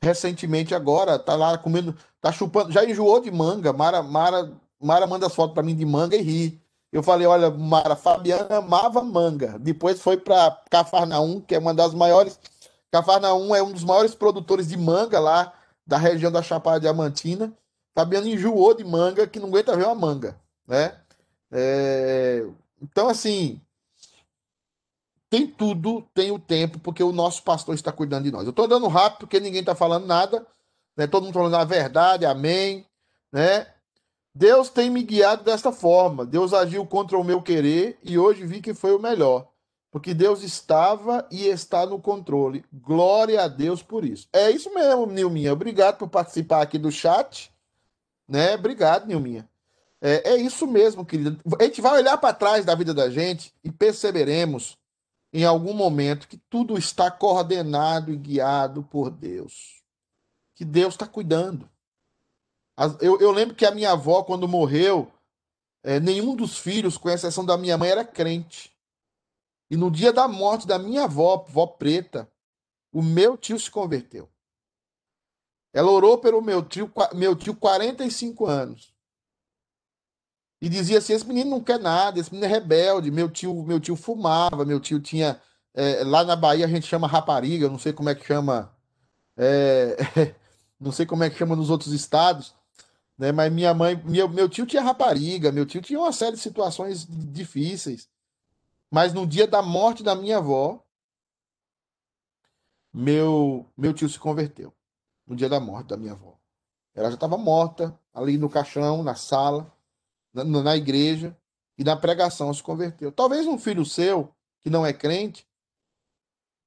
[0.02, 3.72] recentemente agora, tá lá comendo, tá chupando, já enjoou de manga.
[3.72, 6.60] Mara, Mara, Mara manda foto para mim de manga e ri.
[6.92, 9.58] Eu falei, olha, Mara, Fabiana amava manga.
[9.58, 12.38] Depois foi para Cafarnaum, que é uma das maiores.
[12.90, 15.52] Cafarnaum é um dos maiores produtores de manga lá
[15.86, 17.52] da região da Chapada Diamantina.
[17.94, 20.96] Fabiana enjoou de manga, que não aguenta ver uma manga, né?
[21.50, 22.46] É...
[22.80, 23.60] Então, assim,
[25.28, 28.44] tem tudo, tem o tempo, porque o nosso pastor está cuidando de nós.
[28.44, 30.46] Eu estou dando rápido porque ninguém está falando nada,
[30.96, 31.06] né?
[31.06, 32.86] todo mundo falando a verdade, amém.
[33.32, 33.66] Né?
[34.38, 36.26] Deus tem me guiado desta forma.
[36.26, 39.48] Deus agiu contra o meu querer e hoje vi que foi o melhor.
[39.90, 42.62] Porque Deus estava e está no controle.
[42.70, 44.28] Glória a Deus por isso.
[44.30, 45.54] É isso mesmo, Nilminha.
[45.54, 47.50] Obrigado por participar aqui do chat.
[48.28, 48.56] Né?
[48.56, 49.48] Obrigado, Nilminha.
[50.02, 51.38] É, é isso mesmo, querida.
[51.58, 54.76] A gente vai olhar para trás da vida da gente e perceberemos
[55.32, 59.82] em algum momento que tudo está coordenado e guiado por Deus.
[60.54, 61.66] que Deus está cuidando.
[62.76, 65.12] As- Eu, eu lembro que a minha avó, quando morreu,
[65.84, 68.72] eh, nenhum dos filhos, com exceção da minha mãe, era crente.
[69.70, 72.30] E no dia da morte da minha avó, vó preta,
[72.92, 74.28] o meu tio se converteu.
[75.72, 78.92] Ela orou pelo meu tio, meu tio 45 anos.
[80.60, 83.10] E dizia assim: esse menino não quer nada, esse menino é rebelde.
[83.10, 85.40] Meu tio, meu tio fumava, meu tio tinha.
[85.74, 88.74] eh, lá na Bahia a gente chama rapariga, não sei como é que chama.
[89.38, 89.96] eh,
[90.80, 92.54] não sei como é que chama nos outros estados,
[93.18, 93.32] né?
[93.32, 97.06] Mas minha mãe, meu, meu tio tinha rapariga, meu tio tinha uma série de situações
[97.06, 98.08] difíceis.
[98.90, 100.84] Mas no dia da morte da minha avó,
[102.92, 104.72] meu, meu tio se converteu.
[105.26, 106.38] No dia da morte da minha avó.
[106.94, 109.70] Ela já estava morta, ali no caixão, na sala,
[110.32, 111.36] na, na igreja,
[111.76, 113.12] e na pregação se converteu.
[113.12, 115.46] Talvez um filho seu, que não é crente,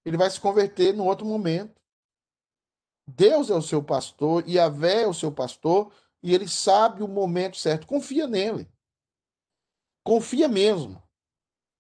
[0.06, 1.82] ele vai se converter num outro momento.
[3.08, 7.04] Deus é o seu pastor, e a Vé é o seu pastor, e ele sabe
[7.04, 7.88] o momento certo.
[7.88, 8.70] Confia nele.
[10.04, 11.02] Confia mesmo.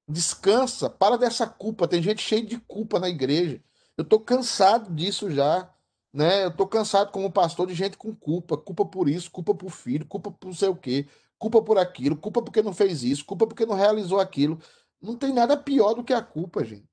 [0.08, 1.88] Descansa, para dessa culpa.
[1.88, 3.64] Tem gente cheia de culpa na igreja.
[3.98, 5.74] Eu estou cansado disso já.
[6.12, 6.46] Né?
[6.46, 8.58] Eu estou cansado como pastor de gente com culpa.
[8.58, 12.18] Culpa por isso, culpa por filho, culpa por não sei o quê, culpa por aquilo,
[12.18, 14.60] culpa porque não fez isso, culpa porque não realizou aquilo.
[15.02, 16.90] Não tem nada pior do que a culpa, gente.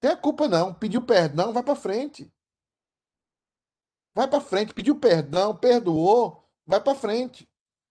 [0.00, 0.74] Tem a culpa não.
[0.74, 2.32] Pediu perdão, vai para frente.
[4.14, 7.48] Vai para frente, pediu perdão, perdoou, vai para frente.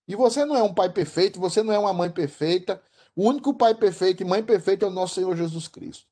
[0.07, 2.81] E você não é um pai perfeito, você não é uma mãe perfeita.
[3.15, 6.05] O único pai perfeito e mãe perfeita é o nosso Senhor Jesus Cristo.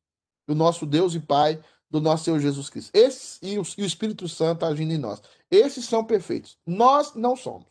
[0.47, 2.91] O nosso Deus e Pai do nosso Senhor Jesus Cristo.
[2.93, 5.21] Esse e o, e o Espírito Santo agindo em nós.
[5.49, 6.57] Esses são perfeitos.
[6.65, 7.67] Nós não somos.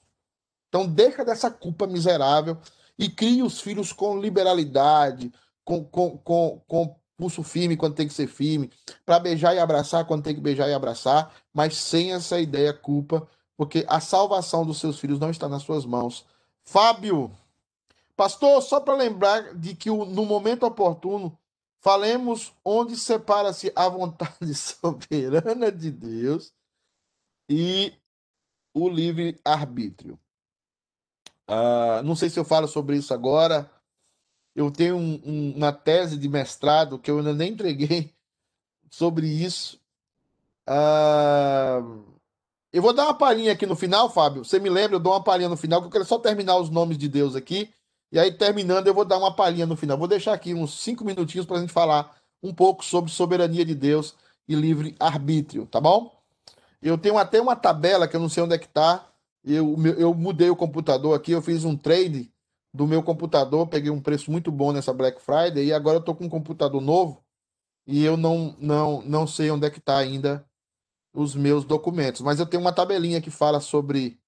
[0.68, 2.59] Então deixa dessa culpa miserável
[2.98, 5.33] e crie os filhos com liberalidade,
[5.64, 8.71] com, com, com, com pulso firme quando tem que ser firme,
[9.05, 13.29] para beijar e abraçar quando tem que beijar e abraçar, mas sem essa ideia culpa,
[13.57, 16.25] porque a salvação dos seus filhos não está nas suas mãos.
[16.63, 17.31] Fábio,
[18.17, 21.37] pastor, só para lembrar de que no momento oportuno
[21.81, 26.53] falemos onde separa-se a vontade soberana de Deus
[27.49, 27.93] e
[28.73, 30.19] o livre arbítrio.
[31.49, 33.69] Ah, não sei se eu falo sobre isso agora.
[34.59, 38.12] Eu tenho um- um- uma tese de mestrado que eu ainda nem entreguei
[38.90, 39.81] sobre isso.
[40.66, 41.81] Ah,
[42.73, 44.44] eu vou dar uma palhinha aqui no final, Fábio.
[44.44, 44.97] Você me lembra?
[44.97, 47.37] Eu dou uma palhinha no final, que eu quero só terminar os nomes de Deus
[47.37, 47.73] aqui.
[48.11, 49.97] E aí, terminando, eu vou dar uma palhinha no final.
[49.97, 53.77] Vou deixar aqui uns cinco minutinhos para a gente falar um pouco sobre soberania de
[53.77, 54.16] Deus
[54.49, 56.21] e livre arbítrio, tá bom?
[56.83, 59.07] Eu tenho até uma tabela que eu não sei onde é que tá.
[59.44, 62.33] Eu, eu mudei o computador aqui, eu fiz um trade
[62.79, 66.14] do meu computador, peguei um preço muito bom nessa Black Friday e agora eu tô
[66.14, 67.25] com um computador novo
[67.85, 70.49] e eu não não não sei onde é que tá ainda
[71.12, 74.21] os meus documentos, mas eu tenho uma tabelinha que fala sobre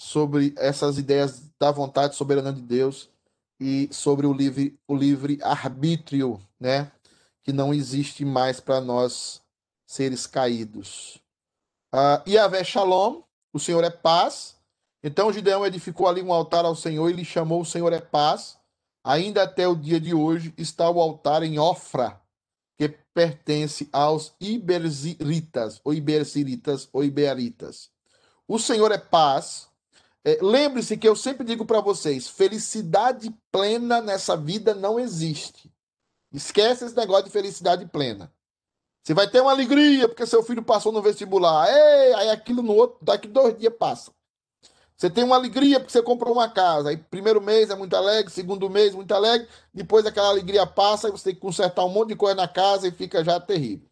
[0.00, 3.10] sobre essas ideias da vontade soberana de Deus
[3.58, 6.92] e sobre o livre o livre arbítrio, né?
[7.42, 9.42] Que não existe mais para nós
[9.84, 11.20] seres caídos.
[11.92, 14.53] Ah, Yahvé Shalom, o Senhor é paz.
[15.06, 18.56] Então Gideão edificou ali um altar ao Senhor e lhe chamou o Senhor é paz.
[19.04, 22.18] Ainda até o dia de hoje está o altar em Ofra,
[22.78, 27.90] que pertence aos Iberziritas, ou Iberziritas, ou Iberitas.
[28.48, 29.68] O Senhor é paz.
[30.24, 35.70] É, Lembre-se que eu sempre digo para vocês: felicidade plena nessa vida não existe.
[36.32, 38.32] Esquece esse negócio de felicidade plena.
[39.02, 41.68] Você vai ter uma alegria porque seu filho passou no vestibular.
[41.68, 44.10] Ei, aí aquilo no outro, daqui dois dias passa.
[44.96, 46.90] Você tem uma alegria porque você comprou uma casa.
[46.90, 51.10] Aí primeiro mês é muito alegre, segundo mês muito alegre, depois aquela alegria passa e
[51.10, 53.88] você tem que consertar um monte de coisa na casa e fica já terrível.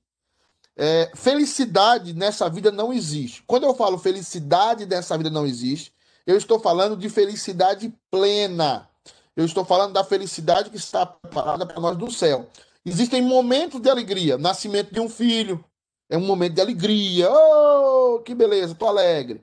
[0.76, 3.42] É, felicidade nessa vida não existe.
[3.46, 5.92] Quando eu falo felicidade nessa vida não existe,
[6.26, 8.88] eu estou falando de felicidade plena.
[9.36, 12.48] Eu estou falando da felicidade que está preparada para nós no céu.
[12.84, 14.38] Existem momentos de alegria.
[14.38, 15.64] Nascimento de um filho
[16.08, 17.28] é um momento de alegria.
[17.30, 19.42] Oh, que beleza, estou alegre.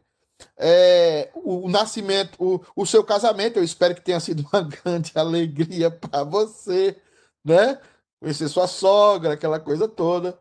[0.58, 5.12] É, o, o nascimento, o, o seu casamento, eu espero que tenha sido uma grande
[5.16, 6.98] alegria para você,
[7.44, 7.80] né?
[8.20, 10.38] Conhecer sua sogra, aquela coisa toda.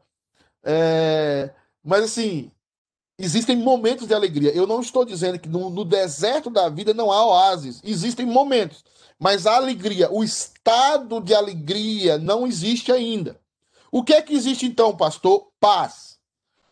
[0.64, 1.51] É,
[1.84, 2.51] mas assim,
[3.18, 4.55] existem momentos de alegria.
[4.55, 7.80] Eu não estou dizendo que no, no deserto da vida não há oásis.
[7.84, 8.84] Existem momentos.
[9.18, 13.40] Mas a alegria, o estado de alegria não existe ainda.
[13.90, 15.49] O que é que existe então, pastor?
[15.59, 16.07] Paz.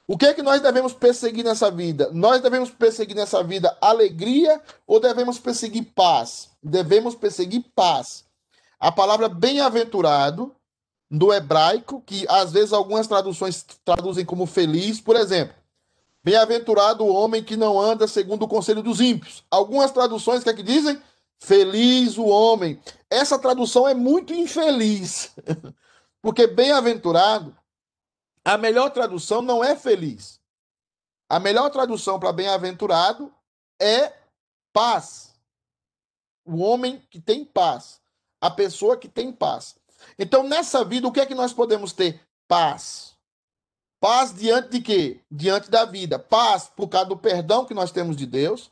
[0.09, 2.11] O que é que nós devemos perseguir nessa vida?
[2.13, 6.51] Nós devemos perseguir nessa vida alegria ou devemos perseguir paz?
[6.63, 8.25] Devemos perseguir paz.
[8.79, 10.55] A palavra bem-aventurado
[11.11, 15.55] do hebraico, que às vezes algumas traduções traduzem como feliz, por exemplo,
[16.27, 19.45] Bem-aventurado o homem que não anda segundo o conselho dos ímpios.
[19.49, 21.01] Algumas traduções que é que dizem?
[21.39, 22.81] Feliz o homem.
[23.09, 25.31] Essa tradução é muito infeliz.
[26.21, 27.55] Porque bem-aventurado,
[28.47, 30.41] a melhor tradução não é feliz.
[31.29, 33.35] A melhor tradução para bem-aventurado
[33.81, 34.13] é
[34.73, 35.35] paz.
[36.45, 38.01] O homem que tem paz.
[38.41, 39.75] A pessoa que tem paz.
[40.17, 42.25] Então, nessa vida, o que é que nós podemos ter?
[42.47, 43.17] Paz.
[43.99, 45.21] Paz diante de quê?
[45.29, 46.17] Diante da vida.
[46.17, 48.71] Paz por causa do perdão que nós temos de Deus.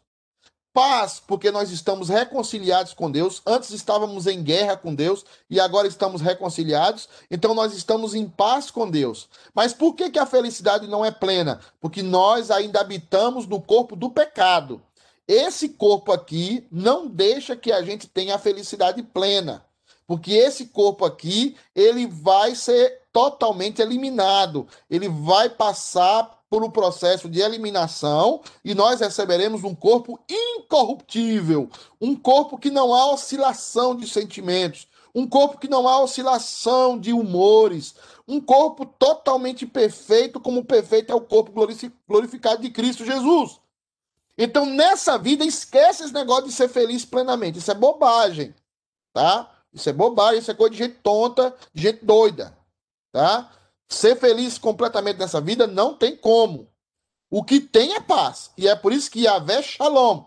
[0.74, 3.40] Paz porque nós estamos reconciliados com Deus.
[3.46, 7.08] Antes estávamos em guerra com Deus e agora estamos reconciliados.
[7.30, 9.28] Então nós estamos em paz com Deus.
[9.54, 11.60] Mas por que, que a felicidade não é plena?
[11.80, 14.82] Porque nós ainda habitamos no corpo do pecado.
[15.28, 19.64] Esse corpo aqui não deixa que a gente tenha a felicidade plena.
[20.08, 24.66] Porque esse corpo aqui, ele vai ser totalmente eliminado.
[24.90, 31.68] Ele vai passar por um processo de eliminação e nós receberemos um corpo incorruptível,
[32.00, 37.12] um corpo que não há oscilação de sentimentos, um corpo que não há oscilação de
[37.12, 37.96] humores,
[38.28, 41.50] um corpo totalmente perfeito, como perfeito é o corpo
[42.07, 43.59] glorificado de Cristo Jesus.
[44.38, 47.59] Então, nessa vida, esquece esse negócio de ser feliz plenamente.
[47.59, 48.55] Isso é bobagem,
[49.12, 49.50] tá?
[49.72, 52.57] Isso é bobagem, isso é coisa de gente tonta, de gente doida,
[53.11, 53.50] tá?
[53.89, 56.68] Ser feliz completamente nessa vida não tem como.
[57.30, 58.51] O que tem é paz.
[58.57, 60.24] E é por isso que Yahvé Shalom.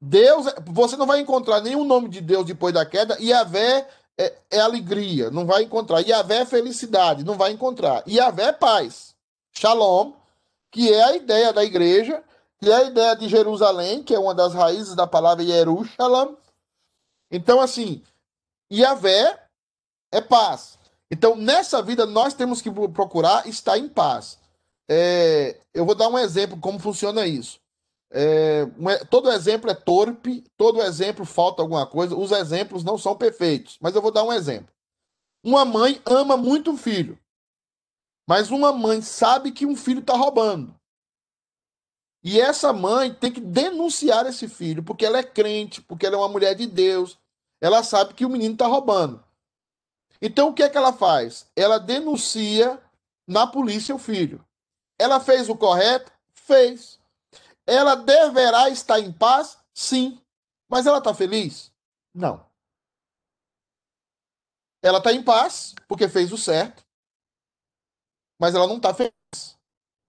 [0.00, 3.16] Deus, você não vai encontrar nenhum nome de Deus depois da queda.
[3.20, 3.88] Yahvé
[4.18, 6.00] é, é alegria, não vai encontrar.
[6.00, 8.02] Yahvé é felicidade, não vai encontrar.
[8.08, 9.14] Yahvé é paz.
[9.52, 10.12] Shalom,
[10.72, 12.22] que é a ideia da igreja,
[12.58, 16.36] que é a ideia de Jerusalém, que é uma das raízes da palavra Yerushalam.
[17.30, 18.02] Então, assim,
[18.72, 19.38] Yahvé
[20.10, 20.78] é paz.
[21.12, 24.38] Então, nessa vida, nós temos que procurar estar em paz.
[24.88, 27.60] É, eu vou dar um exemplo como funciona isso.
[28.10, 28.64] É,
[29.10, 33.94] todo exemplo é torpe, todo exemplo falta alguma coisa, os exemplos não são perfeitos, mas
[33.94, 34.72] eu vou dar um exemplo.
[35.44, 37.18] Uma mãe ama muito um filho,
[38.26, 40.74] mas uma mãe sabe que um filho está roubando.
[42.24, 46.18] E essa mãe tem que denunciar esse filho, porque ela é crente, porque ela é
[46.18, 47.18] uma mulher de Deus,
[47.60, 49.22] ela sabe que o menino está roubando.
[50.22, 51.50] Então o que é que ela faz?
[51.56, 52.80] Ela denuncia
[53.26, 54.46] na polícia o filho.
[54.96, 56.12] Ela fez o correto?
[56.32, 57.00] Fez.
[57.66, 59.58] Ela deverá estar em paz?
[59.74, 60.22] Sim.
[60.68, 61.72] Mas ela está feliz?
[62.14, 62.46] Não.
[64.80, 66.84] Ela está em paz porque fez o certo,
[68.40, 69.12] mas ela não está feliz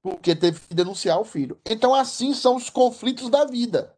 [0.01, 1.59] porque teve que denunciar o filho.
[1.65, 3.97] Então, assim são os conflitos da vida.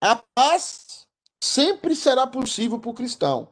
[0.00, 1.08] A paz
[1.42, 3.51] sempre será possível para o cristão.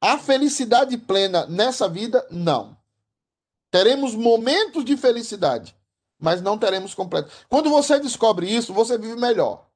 [0.00, 2.76] A felicidade plena nessa vida, não.
[3.70, 5.74] Teremos momentos de felicidade,
[6.18, 7.30] mas não teremos completo.
[7.48, 9.66] Quando você descobre isso, você vive melhor.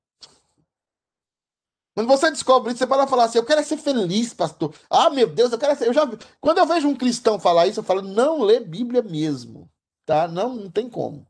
[1.98, 4.72] Quando você descobre isso, você pode falar assim: Eu quero ser feliz, pastor.
[4.88, 5.88] Ah, meu Deus, eu quero ser.
[5.88, 6.08] Eu já...
[6.40, 9.68] Quando eu vejo um cristão falar isso, eu falo: Não lê Bíblia mesmo.
[10.06, 10.28] Tá?
[10.28, 11.26] Não, não tem como.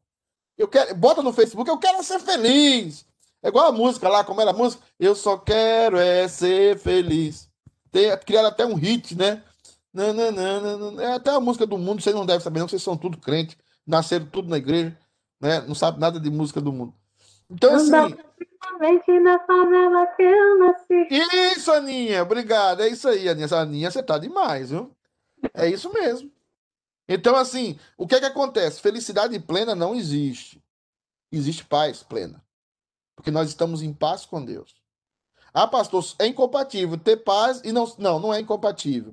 [0.59, 0.95] Eu quero...
[0.95, 3.07] Bota no Facebook: Eu quero ser feliz.
[3.43, 4.84] É igual a música lá, como era a música?
[5.01, 7.48] Eu só quero é ser feliz.
[7.91, 9.43] Tem, criaram até um hit, né?
[9.93, 12.68] Não, não, não, não, É até a música do mundo, vocês não devem saber, não,
[12.68, 14.97] vocês são tudo crente, nasceram tudo na igreja,
[15.41, 15.61] né?
[15.62, 16.95] Não sabe nada de música do mundo.
[17.51, 17.91] Então, assim.
[17.91, 21.09] Na favela que eu nasci.
[21.57, 22.82] Isso, Aninha, obrigado.
[22.82, 23.49] É isso aí, Aninha.
[23.53, 24.95] Aninha, você tá demais, viu?
[25.55, 26.30] É isso mesmo.
[27.09, 28.80] Então, assim, o que é que acontece?
[28.80, 30.62] Felicidade plena não existe.
[31.32, 32.45] Existe paz plena.
[33.16, 34.76] Porque nós estamos em paz com Deus.
[35.61, 37.93] Ah, pastor, é incompatível ter paz e não.
[37.99, 39.13] Não, não é incompatível.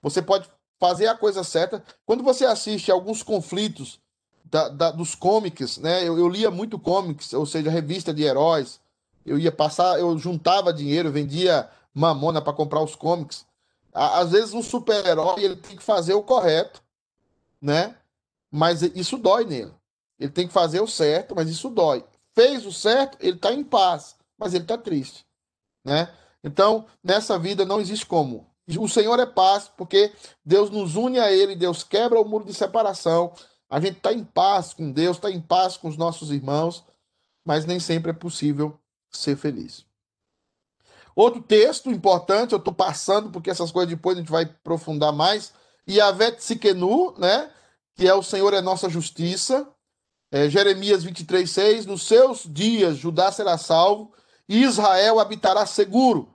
[0.00, 0.48] Você pode
[0.80, 1.84] fazer a coisa certa.
[2.06, 4.00] Quando você assiste alguns conflitos
[4.46, 6.08] da, da, dos comics, né?
[6.08, 8.80] Eu, eu, lia muito comics, ou seja, revista de heróis.
[9.26, 13.44] Eu ia passar, eu juntava dinheiro, vendia mamona para comprar os comics.
[13.92, 16.82] Às vezes um super-herói ele tem que fazer o correto,
[17.60, 17.94] né?
[18.50, 19.74] Mas isso dói nele.
[20.18, 22.02] Ele tem que fazer o certo, mas isso dói.
[22.34, 25.26] Fez o certo, ele está em paz, mas ele está triste
[25.84, 26.12] né?
[26.42, 28.46] Então, nessa vida não existe como.
[28.78, 30.12] O Senhor é paz, porque
[30.44, 33.32] Deus nos une a Ele, Deus quebra o muro de separação.
[33.68, 36.84] A gente está em paz com Deus, está em paz com os nossos irmãos,
[37.44, 38.78] mas nem sempre é possível
[39.10, 39.84] ser feliz.
[41.14, 45.52] Outro texto importante, eu estou passando, porque essas coisas depois a gente vai aprofundar mais.
[45.88, 47.50] Yavet Sikenu, né?
[47.94, 49.68] Que é o Senhor é nossa justiça.
[50.30, 51.86] É, Jeremias 23, 6.
[51.86, 54.12] Nos seus dias Judá será salvo
[54.60, 56.28] Israel habitará seguro.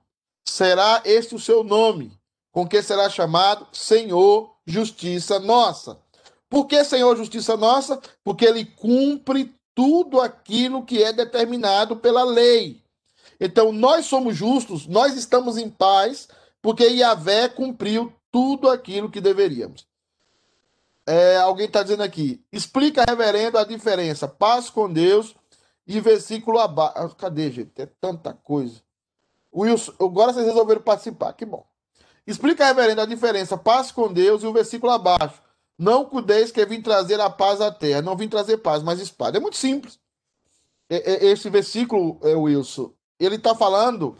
[0.48, 2.12] Será este o seu nome,
[2.52, 6.00] com que será chamado Senhor Justiça Nossa.
[6.50, 8.02] Por que Senhor Justiça Nossa?
[8.24, 12.82] Porque ele cumpre tudo aquilo que é determinado pela lei.
[13.40, 16.28] Então, nós somos justos, nós estamos em paz,
[16.62, 19.86] porque Yahvé cumpriu tudo aquilo que deveríamos.
[21.06, 25.36] É, alguém está dizendo aqui, explica, reverendo, a diferença, paz com Deus
[25.88, 27.16] e versículo abaixo.
[27.16, 27.72] Cadê, gente?
[27.82, 28.82] É tanta coisa.
[29.56, 31.66] Wilson, agora vocês resolveram participar, que bom.
[32.26, 35.42] Explica, reverendo, a diferença, paz com Deus e o versículo abaixo.
[35.80, 38.02] Não cuideis que vim trazer a paz à terra.
[38.02, 39.38] Não vim trazer paz, mas espada.
[39.38, 40.00] É muito simples.
[40.90, 44.18] Esse versículo, é, Wilson, ele está falando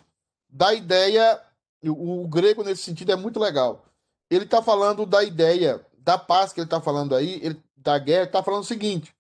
[0.50, 1.42] da ideia.
[1.84, 3.86] O, grego, nesse sentido, é muito legal.
[4.30, 8.24] Ele está falando da ideia da paz que ele está falando aí, ele, da guerra,
[8.24, 9.14] está falando o seguinte: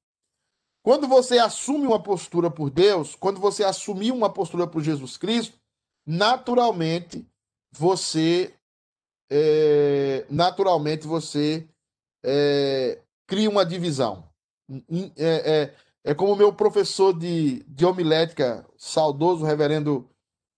[0.87, 5.59] quando você assume uma postura por Deus, quando você assumir uma postura por Jesus Cristo,
[6.05, 7.27] naturalmente
[7.73, 8.53] você
[9.29, 11.67] é, naturalmente você
[12.23, 14.23] é, cria uma divisão.
[15.17, 15.75] É, é,
[16.05, 20.09] é como o meu professor de, de homilética, saudoso reverendo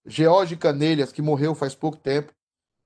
[0.06, 2.32] George Canelhas, que morreu faz pouco tempo,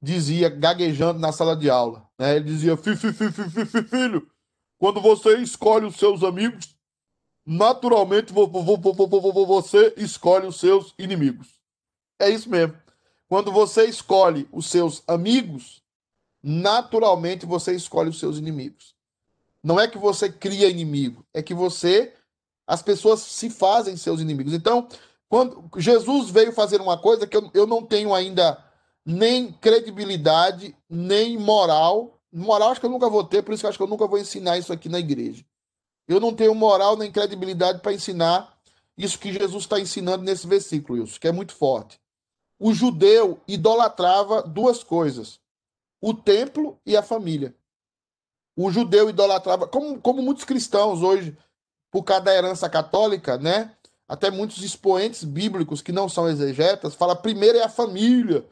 [0.01, 2.07] dizia, gaguejando na sala de aula.
[2.17, 2.37] Né?
[2.37, 4.31] Ele dizia: fi, fi, fi, fi, fi, fi, Filho,
[4.79, 6.72] quando você escolhe os seus amigos,
[7.45, 11.59] naturalmente você escolhe os seus inimigos.
[12.19, 12.75] É isso mesmo.
[13.27, 15.81] Quando você escolhe os seus amigos,
[16.41, 18.95] naturalmente você escolhe os seus inimigos.
[19.63, 22.13] Não é que você cria inimigo, é que você
[22.65, 24.53] as pessoas se fazem seus inimigos.
[24.53, 24.87] Então,
[25.27, 28.63] quando Jesus veio fazer uma coisa que eu, eu não tenho ainda
[29.05, 32.19] nem credibilidade, nem moral.
[32.31, 34.17] Moral acho que eu nunca vou ter, por isso que acho que eu nunca vou
[34.17, 35.43] ensinar isso aqui na igreja.
[36.07, 38.53] Eu não tenho moral nem credibilidade para ensinar
[38.97, 41.99] isso que Jesus está ensinando nesse versículo, isso que é muito forte.
[42.59, 45.39] O judeu idolatrava duas coisas:
[46.01, 47.55] o templo e a família.
[48.55, 51.35] O judeu idolatrava, como, como muitos cristãos hoje,
[51.89, 53.75] por causa da herança católica, né?
[54.07, 58.45] Até muitos expoentes bíblicos que não são exegetas, fala primeiro é a família.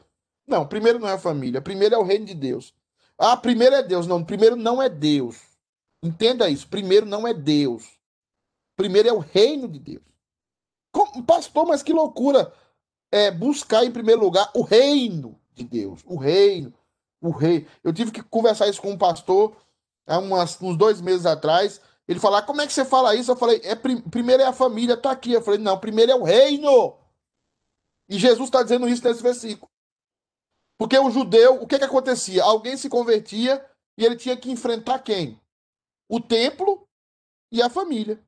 [0.46, 2.74] Não, primeiro não é a família, primeiro é o reino de Deus.
[3.16, 4.06] Ah, primeiro é Deus.
[4.06, 5.51] Não, primeiro não é Deus.
[6.02, 6.68] Entenda isso.
[6.68, 7.88] Primeiro não é Deus.
[8.76, 10.02] Primeiro é o reino de Deus.
[10.90, 12.52] Como, pastor, mas que loucura
[13.10, 16.00] é buscar em primeiro lugar o reino de Deus.
[16.04, 16.74] O reino.
[17.20, 17.66] O rei.
[17.84, 19.56] Eu tive que conversar isso com um pastor
[20.06, 21.80] há umas, uns dois meses atrás.
[22.08, 23.30] Ele falou: ah, como é que você fala isso?
[23.30, 25.32] Eu falei, é, primeiro é a família, tá aqui.
[25.32, 26.98] Eu falei, não, primeiro é o reino.
[28.08, 29.70] E Jesus está dizendo isso nesse versículo.
[30.76, 32.42] Porque o judeu, o que, que acontecia?
[32.42, 33.64] Alguém se convertia
[33.96, 35.40] e ele tinha que enfrentar quem?
[36.12, 36.86] O templo
[37.50, 38.22] e a família.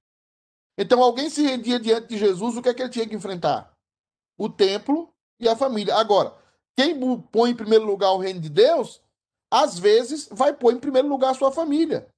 [0.79, 3.77] Então alguém se rendia diante de Jesus, o que é que ele tinha que enfrentar?
[4.39, 5.95] O templo e a família.
[5.95, 6.35] Agora,
[6.75, 6.99] quem
[7.31, 9.03] põe em primeiro lugar o reino de Deus,
[9.51, 12.09] às vezes vai pôr em primeiro lugar a sua família.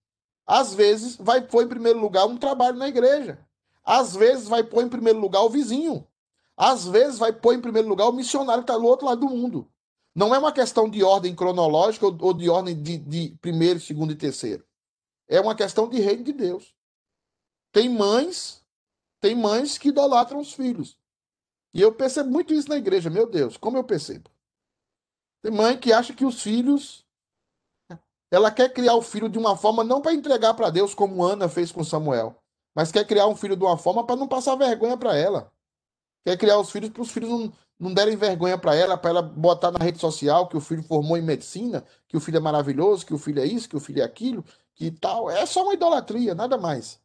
[0.46, 3.44] Às vezes vai pôr em primeiro lugar um trabalho na igreja.
[3.82, 6.06] Às vezes vai pôr em primeiro lugar o vizinho.
[6.56, 9.34] Às vezes vai pôr em primeiro lugar o missionário que está do outro lado do
[9.34, 9.68] mundo.
[10.14, 14.16] Não é uma questão de ordem cronológica ou de ordem de, de primeiro, segundo e
[14.16, 14.64] terceiro.
[15.28, 16.74] É uma questão de reino de Deus.
[17.72, 18.64] Tem mães,
[19.20, 20.96] tem mães que idolatram os filhos.
[21.74, 24.30] E eu percebo muito isso na igreja, meu Deus, como eu percebo.
[25.42, 27.06] Tem mãe que acha que os filhos
[28.30, 31.48] ela quer criar o filho de uma forma não para entregar para Deus como Ana
[31.48, 32.36] fez com Samuel,
[32.74, 35.52] mas quer criar um filho de uma forma para não passar vergonha para ela.
[36.24, 39.22] Quer criar os filhos para os filhos não, não derem vergonha para ela, para ela
[39.22, 43.06] botar na rede social que o filho formou em medicina, que o filho é maravilhoso,
[43.06, 44.44] que o filho é isso, que o filho é aquilo,
[44.76, 45.28] que tal.
[45.28, 47.00] É só uma idolatria, nada mais.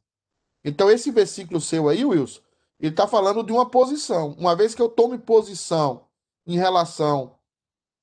[0.63, 2.41] Então, esse versículo seu aí, Wilson,
[2.79, 4.35] ele está falando de uma posição.
[4.37, 6.05] Uma vez que eu tome posição
[6.45, 7.35] em relação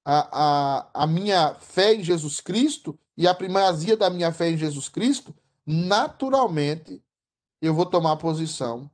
[0.05, 4.51] à a, a, a minha fé em Jesus Cristo e a primazia da minha fé
[4.51, 5.33] em Jesus Cristo,
[5.65, 7.01] naturalmente
[7.63, 8.91] eu vou tomar posição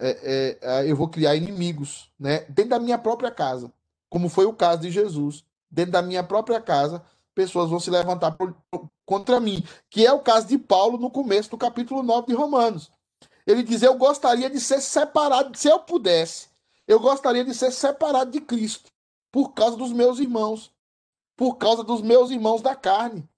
[0.00, 2.40] é, é, é, eu vou criar inimigos, né?
[2.48, 3.70] Dentro da minha própria casa,
[4.08, 5.44] como foi o caso de Jesus.
[5.70, 7.04] Dentro da minha própria casa,
[7.34, 8.54] pessoas vão se levantar por,
[9.06, 12.90] contra mim, que é o caso de Paulo no começo do capítulo 9 de Romanos.
[13.46, 16.48] Ele diz: Eu gostaria de ser separado, se eu pudesse,
[16.86, 18.90] eu gostaria de ser separado de Cristo,
[19.32, 20.72] por causa dos meus irmãos,
[21.36, 23.28] por causa dos meus irmãos da carne.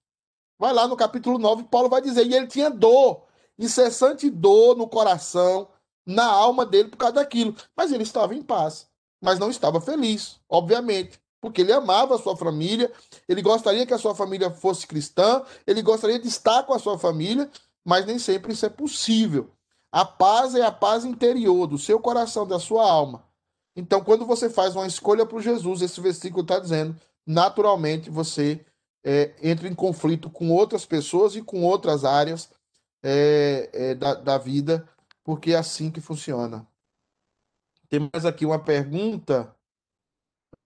[0.59, 3.25] Vai lá no capítulo 9, Paulo vai dizer: E ele tinha dor,
[3.59, 5.69] incessante dor no coração,
[6.05, 7.57] na alma dele por causa daquilo.
[7.77, 8.89] Mas ele estava em paz,
[9.21, 12.91] mas não estava feliz, obviamente, porque ele amava a sua família,
[13.29, 16.97] ele gostaria que a sua família fosse cristã, ele gostaria de estar com a sua
[16.97, 17.51] família,
[17.85, 19.51] mas nem sempre isso é possível.
[19.91, 23.25] A paz é a paz interior do seu coração, da sua alma.
[23.77, 28.65] Então, quando você faz uma escolha por Jesus, esse versículo está dizendo, naturalmente você
[29.05, 32.49] é, entra em conflito com outras pessoas e com outras áreas
[33.03, 34.89] é, é, da, da vida
[35.25, 36.67] porque é assim que funciona.
[37.89, 39.55] Tem mais aqui uma pergunta.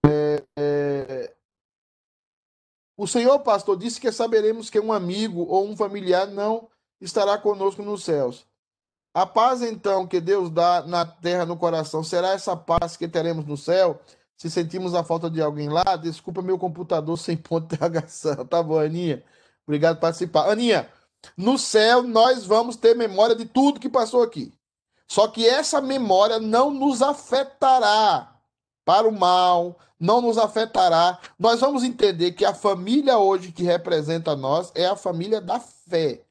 [0.05, 1.33] É, é...
[2.95, 6.67] O senhor pastor disse que saberemos que um amigo ou um familiar não
[6.99, 8.45] estará conosco nos céus.
[9.13, 13.45] A paz, então, que Deus dá na terra, no coração, será essa paz que teremos
[13.45, 13.99] no céu?
[14.35, 18.45] Se sentimos a falta de alguém lá, desculpa meu computador sem ponto de interrogação.
[18.45, 19.23] Tá bom, Aninha?
[19.65, 20.49] Obrigado por participar.
[20.49, 20.89] Aninha,
[21.35, 24.53] no céu nós vamos ter memória de tudo que passou aqui.
[25.07, 28.36] Só que essa memória não nos afetará
[28.87, 31.19] para o mal, não nos afetará.
[31.37, 36.21] Nós vamos entender que a família hoje que representa nós é a família da fé.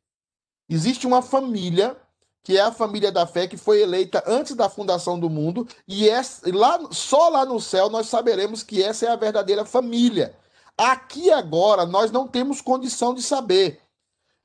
[0.67, 1.95] Existe uma família
[2.43, 6.09] que é a família da fé que foi eleita antes da fundação do mundo e
[6.09, 10.35] é, lá, só lá no céu nós saberemos que essa é a verdadeira família.
[10.79, 13.83] Aqui agora nós não temos condição de saber.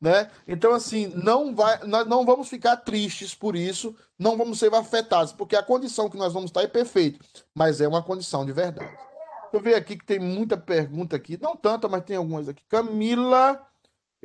[0.00, 0.30] né?
[0.46, 5.32] Então assim, não vai, nós não vamos ficar tristes por isso, não vamos ser afetados,
[5.32, 7.18] porque a condição que nós vamos estar é perfeita,
[7.54, 8.88] mas é uma condição de verdade.
[8.88, 12.62] Deixa eu ver aqui que tem muita pergunta aqui, não tanta, mas tem algumas aqui.
[12.68, 13.60] Camila,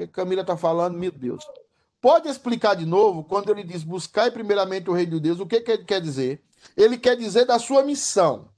[0.08, 1.46] Camila está falando, meu Deus.
[2.02, 5.60] Pode explicar de novo quando ele diz buscar primeiramente o reino de Deus, o que,
[5.60, 6.42] que ele quer dizer?
[6.76, 8.50] Ele quer dizer da sua missão.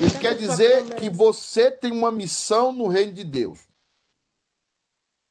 [0.00, 3.60] Ele quer dizer que você tem uma missão no reino de Deus.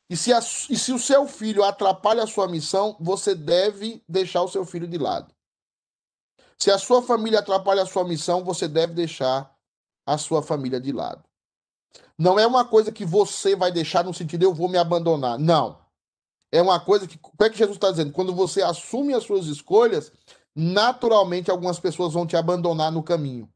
[0.10, 4.44] E se, a, e se o seu filho atrapalha a sua missão, você deve deixar
[4.44, 5.34] o seu filho de lado.
[6.60, 9.52] Se a sua família atrapalha a sua missão, você deve deixar
[10.06, 11.24] a sua família de lado.
[12.22, 15.40] Não é uma coisa que você vai deixar no sentido eu vou me abandonar.
[15.40, 15.80] Não.
[16.52, 17.18] É uma coisa que.
[17.18, 18.12] O que é que Jesus está dizendo?
[18.12, 20.12] Quando você assume as suas escolhas,
[20.56, 23.50] naturalmente algumas pessoas vão te abandonar no caminho.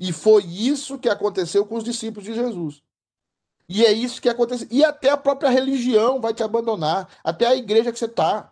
[0.00, 2.82] E foi isso que aconteceu com os discípulos de Jesus.
[3.68, 4.66] E é isso que aconteceu.
[4.70, 8.50] E até a própria religião vai te abandonar, até a igreja que você está.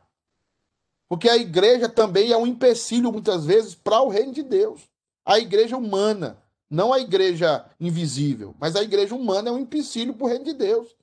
[1.08, 4.82] Porque a igreja também é um empecilho, muitas vezes, para o reino de Deus.
[5.24, 10.24] A igreja humana, não a igreja invisível, mas a igreja humana é um empecilho para
[10.24, 10.94] o reino de Deus.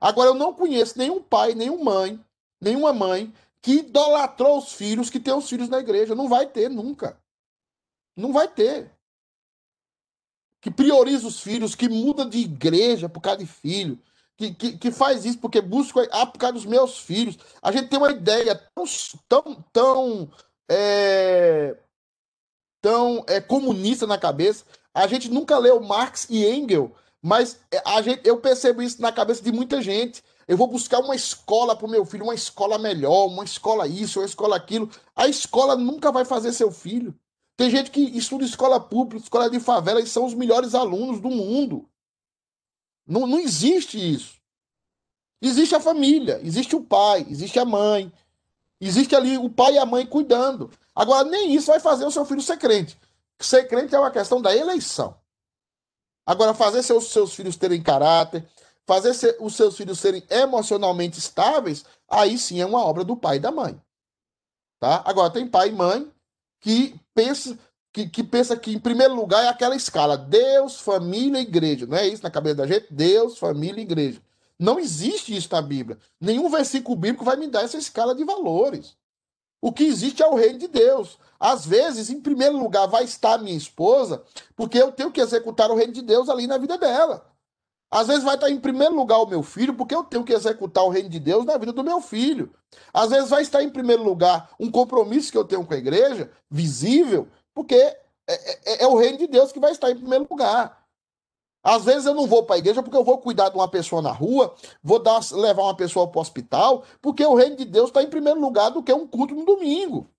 [0.00, 2.24] Agora, eu não conheço nenhum pai, nenhuma mãe,
[2.60, 6.14] nenhuma mãe que idolatrou os filhos, que tem os filhos na igreja.
[6.14, 7.20] Não vai ter nunca.
[8.16, 8.90] Não vai ter.
[10.60, 13.98] Que prioriza os filhos, que muda de igreja por causa de filho,
[14.36, 17.36] que, que, que faz isso porque busca ah, por causa dos meus filhos.
[17.62, 18.84] A gente tem uma ideia tão,
[19.28, 20.30] tão, tão,
[20.68, 21.76] é,
[22.80, 24.64] tão é, comunista na cabeça.
[24.94, 26.90] A gente nunca leu Marx e Engels,
[27.22, 30.22] mas a gente, eu percebo isso na cabeça de muita gente.
[30.48, 34.18] Eu vou buscar uma escola para o meu filho, uma escola melhor, uma escola isso,
[34.18, 34.90] uma escola aquilo.
[35.14, 37.14] A escola nunca vai fazer seu filho.
[37.56, 41.28] Tem gente que estuda escola pública, escola de favela, e são os melhores alunos do
[41.28, 41.88] mundo.
[43.06, 44.40] Não, não existe isso.
[45.42, 48.12] Existe a família, existe o pai, existe a mãe.
[48.80, 50.70] Existe ali o pai e a mãe cuidando.
[51.00, 52.94] Agora, nem isso vai fazer o seu filho ser crente.
[53.40, 55.16] Ser crente é uma questão da eleição.
[56.26, 58.46] Agora, fazer seus, seus filhos terem caráter,
[58.86, 63.40] fazer os seus filhos serem emocionalmente estáveis, aí sim é uma obra do pai e
[63.40, 63.80] da mãe.
[64.78, 65.02] Tá?
[65.06, 66.12] Agora, tem pai e mãe
[66.60, 67.58] que pensa,
[67.94, 71.86] que, que pensa que, em primeiro lugar, é aquela escala: Deus, família, igreja.
[71.86, 72.92] Não é isso na cabeça da gente?
[72.92, 74.20] Deus, família, igreja.
[74.58, 75.96] Não existe isso na Bíblia.
[76.20, 78.99] Nenhum versículo bíblico vai me dar essa escala de valores.
[79.60, 81.18] O que existe é o reino de Deus.
[81.38, 84.22] Às vezes, em primeiro lugar, vai estar minha esposa,
[84.56, 87.26] porque eu tenho que executar o reino de Deus ali na vida dela.
[87.90, 90.84] Às vezes vai estar em primeiro lugar o meu filho, porque eu tenho que executar
[90.84, 92.54] o reino de Deus na vida do meu filho.
[92.94, 96.30] Às vezes vai estar em primeiro lugar um compromisso que eu tenho com a igreja,
[96.48, 97.98] visível, porque é,
[98.28, 100.79] é, é o reino de Deus que vai estar em primeiro lugar.
[101.62, 104.00] Às vezes eu não vou para a igreja porque eu vou cuidar de uma pessoa
[104.00, 107.90] na rua, vou dar, levar uma pessoa para o hospital, porque o reino de Deus
[107.90, 110.10] está em primeiro lugar do que um culto no domingo.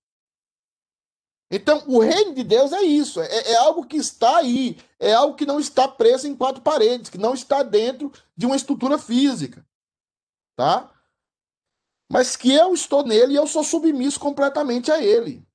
[1.50, 5.36] Então, o reino de Deus é isso, é, é, algo que está aí, é algo
[5.36, 9.66] que não está preso em quatro paredes, que não está dentro de uma estrutura física,
[10.56, 10.90] tá?
[12.10, 15.46] Mas que eu estou nele e eu sou submisso completamente a ele.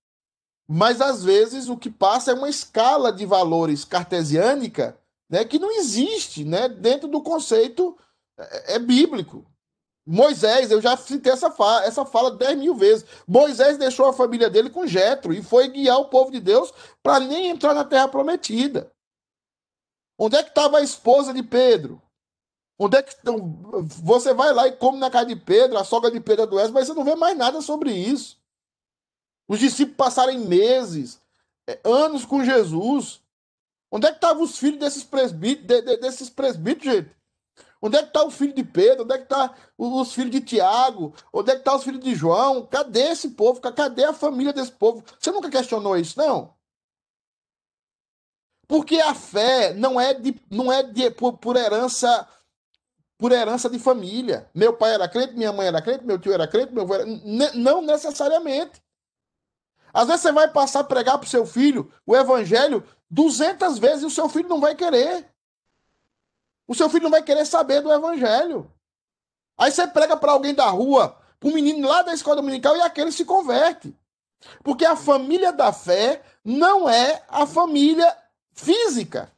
[0.67, 4.99] Mas às vezes o que passa é uma escala de valores cartesiânica,
[5.29, 7.97] né, que não existe, né, dentro do conceito
[8.37, 9.45] é, é bíblico.
[10.05, 13.05] Moisés, eu já citei essa fala, essa fala 10 mil vezes.
[13.27, 16.73] Moisés deixou a família dele com Jetro e foi guiar o povo de Deus
[17.03, 18.89] para nem entrar na terra prometida.
[20.17, 22.01] Onde é que estava a esposa de Pedro?
[22.79, 23.15] Onde é que
[24.01, 26.87] você vai lá e come na casa de Pedro, a sogra de Pedro adoece, mas
[26.87, 28.39] você não vê mais nada sobre isso.
[29.47, 31.19] Os discípulos passaram meses,
[31.67, 33.21] é, anos com Jesus.
[33.91, 37.17] Onde é que estavam os filhos desses presbíteros, de, de, desses presbíteros, gente?
[37.81, 39.03] Onde é que está o filho de Pedro?
[39.03, 41.13] Onde é que está os filhos de Tiago?
[41.31, 42.65] Onde é que está os filhos de João?
[42.65, 43.61] Cadê esse povo?
[43.61, 45.03] Cadê a família desse povo?
[45.19, 46.55] Você nunca questionou isso, não?
[48.67, 52.27] Porque a fé não é de, não é de, por, por herança
[53.17, 54.47] por herança de família.
[54.53, 57.05] Meu pai era crente, minha mãe era crente, meu tio era crente, meu avô era...
[57.55, 58.79] Não necessariamente.
[59.91, 64.03] Às vezes você vai passar a pregar para o seu filho o evangelho 200 vezes
[64.03, 65.25] o seu filho não vai querer.
[66.67, 68.71] O seu filho não vai querer saber do evangelho.
[69.57, 72.81] Aí você prega para alguém da rua, para um menino lá da escola dominical e
[72.81, 73.95] aquele se converte.
[74.63, 78.15] Porque a família da fé não é a família
[78.53, 79.31] física.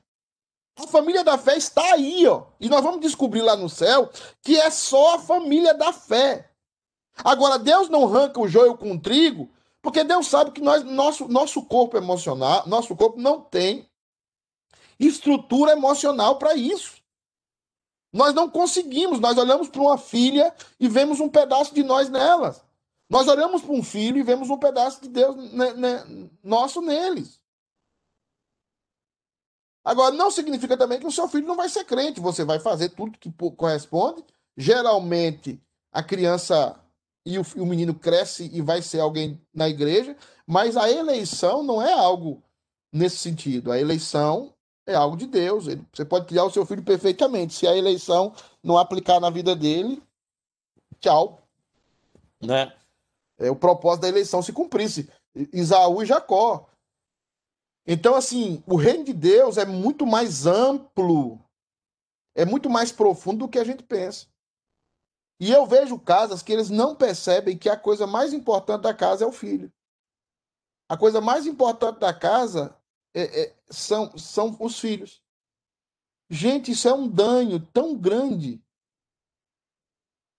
[0.75, 2.47] A família da fé está aí, ó.
[2.59, 4.09] E nós vamos descobrir lá no céu
[4.41, 6.49] que é só a família da fé.
[7.23, 9.51] Agora, Deus não arranca o joio com o trigo,
[9.81, 13.89] porque Deus sabe que nós, nosso, nosso corpo emocional, nosso corpo não tem
[14.99, 16.99] estrutura emocional para isso.
[18.11, 22.61] Nós não conseguimos, nós olhamos para uma filha e vemos um pedaço de nós nelas.
[23.09, 27.39] Nós olhamos para um filho e vemos um pedaço de Deus né, né, nosso neles.
[29.83, 32.19] Agora, não significa também que o seu filho não vai ser crente.
[32.19, 34.23] Você vai fazer tudo que corresponde.
[34.55, 35.59] Geralmente,
[35.91, 36.79] a criança
[37.29, 40.17] e o, o menino cresce e vai ser alguém na igreja,
[40.47, 42.41] mas a eleição não é algo
[42.91, 43.71] nesse sentido.
[43.71, 44.51] A eleição
[44.87, 45.67] é algo de Deus.
[45.67, 47.53] Ele, você pode criar o seu filho perfeitamente.
[47.53, 50.01] Se a eleição não aplicar na vida dele,
[50.99, 51.47] tchau.
[52.41, 52.73] Né?
[53.37, 55.07] É o propósito da eleição se cumprisse.
[55.53, 56.67] Isaú e Jacó.
[57.85, 61.39] Então, assim, o reino de Deus é muito mais amplo,
[62.35, 64.25] é muito mais profundo do que a gente pensa.
[65.39, 69.23] E eu vejo casas que eles não percebem que a coisa mais importante da casa
[69.23, 69.71] é o filho.
[70.89, 72.75] A coisa mais importante da casa
[73.13, 75.21] é, é, são, são os filhos.
[76.29, 78.61] Gente, isso é um dano tão grande.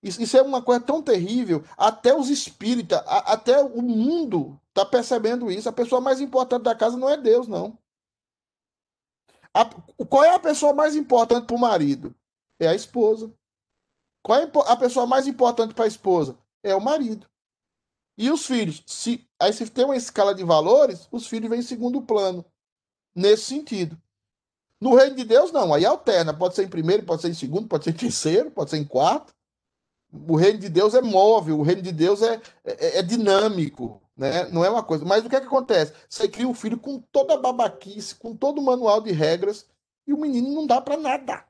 [0.02, 1.64] Isso, isso é uma coisa tão terrível.
[1.76, 5.68] Até os espíritas, a, até o mundo está percebendo isso.
[5.68, 7.78] A pessoa mais importante da casa não é Deus, não.
[9.54, 9.64] A,
[10.04, 12.14] qual é a pessoa mais importante para o marido?
[12.58, 13.32] É a esposa.
[14.22, 16.38] Qual é a pessoa mais importante para a esposa?
[16.62, 17.26] É o marido.
[18.18, 18.82] E os filhos?
[18.86, 22.44] Se, aí se tem uma escala de valores, os filhos vêm em segundo plano
[23.14, 24.00] nesse sentido.
[24.80, 25.72] No reino de Deus, não.
[25.74, 26.32] Aí alterna.
[26.32, 28.84] Pode ser em primeiro, pode ser em segundo, pode ser em terceiro, pode ser em
[28.84, 29.34] quarto.
[30.12, 34.48] O reino de Deus é móvel, o reino de Deus é, é, é dinâmico, né?
[34.48, 35.04] não é uma coisa.
[35.04, 35.92] Mas o que é que acontece?
[36.08, 39.66] Você cria um filho com toda a babaquice, com todo o manual de regras,
[40.06, 41.44] e o menino não dá para nada.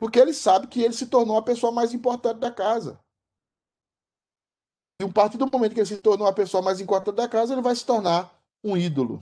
[0.00, 2.98] Porque ele sabe que ele se tornou a pessoa mais importante da casa.
[4.98, 7.52] E a partir do momento que ele se tornou a pessoa mais importante da casa,
[7.52, 8.34] ele vai se tornar
[8.64, 9.20] um ídolo.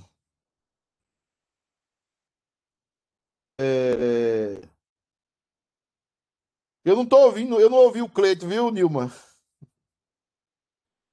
[3.60, 4.62] É...
[4.64, 4.68] é
[6.84, 9.12] eu não estou ouvindo, eu não ouvi o Cleito, viu, Nilma?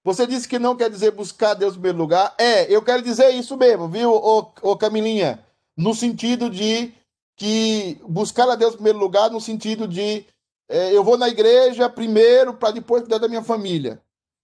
[0.06, 2.36] Você disse que não quer dizer buscar Deus em primeiro lugar.
[2.40, 5.44] É, eu quero dizer isso mesmo, viu, ô, ô Camilinha?
[5.76, 6.94] No sentido de
[7.36, 10.26] que buscar a Deus em primeiro lugar, no sentido de
[10.68, 14.02] é, eu vou na igreja primeiro para depois cuidar da minha família.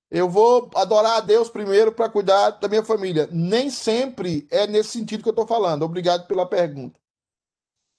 [0.09, 3.29] eu vou adorar a Deus primeiro para cuidar da minha família.
[3.31, 5.83] Nem sempre é nesse sentido que eu estou falando.
[5.83, 6.99] Obrigado pela pergunta.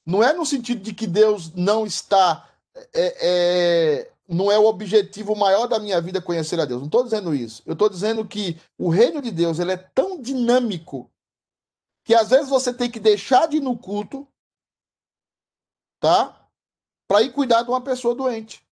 [0.07, 2.49] Não é no sentido de que Deus não está.
[2.95, 6.81] É, é, não é o objetivo maior da minha vida conhecer a Deus.
[6.81, 7.63] Não estou dizendo isso.
[7.67, 11.11] Eu estou dizendo que o reino de Deus ele é tão dinâmico
[12.05, 14.27] que às vezes você tem que deixar de ir no culto,
[16.03, 16.51] tá?
[17.07, 18.67] Para ir cuidar de uma pessoa doente.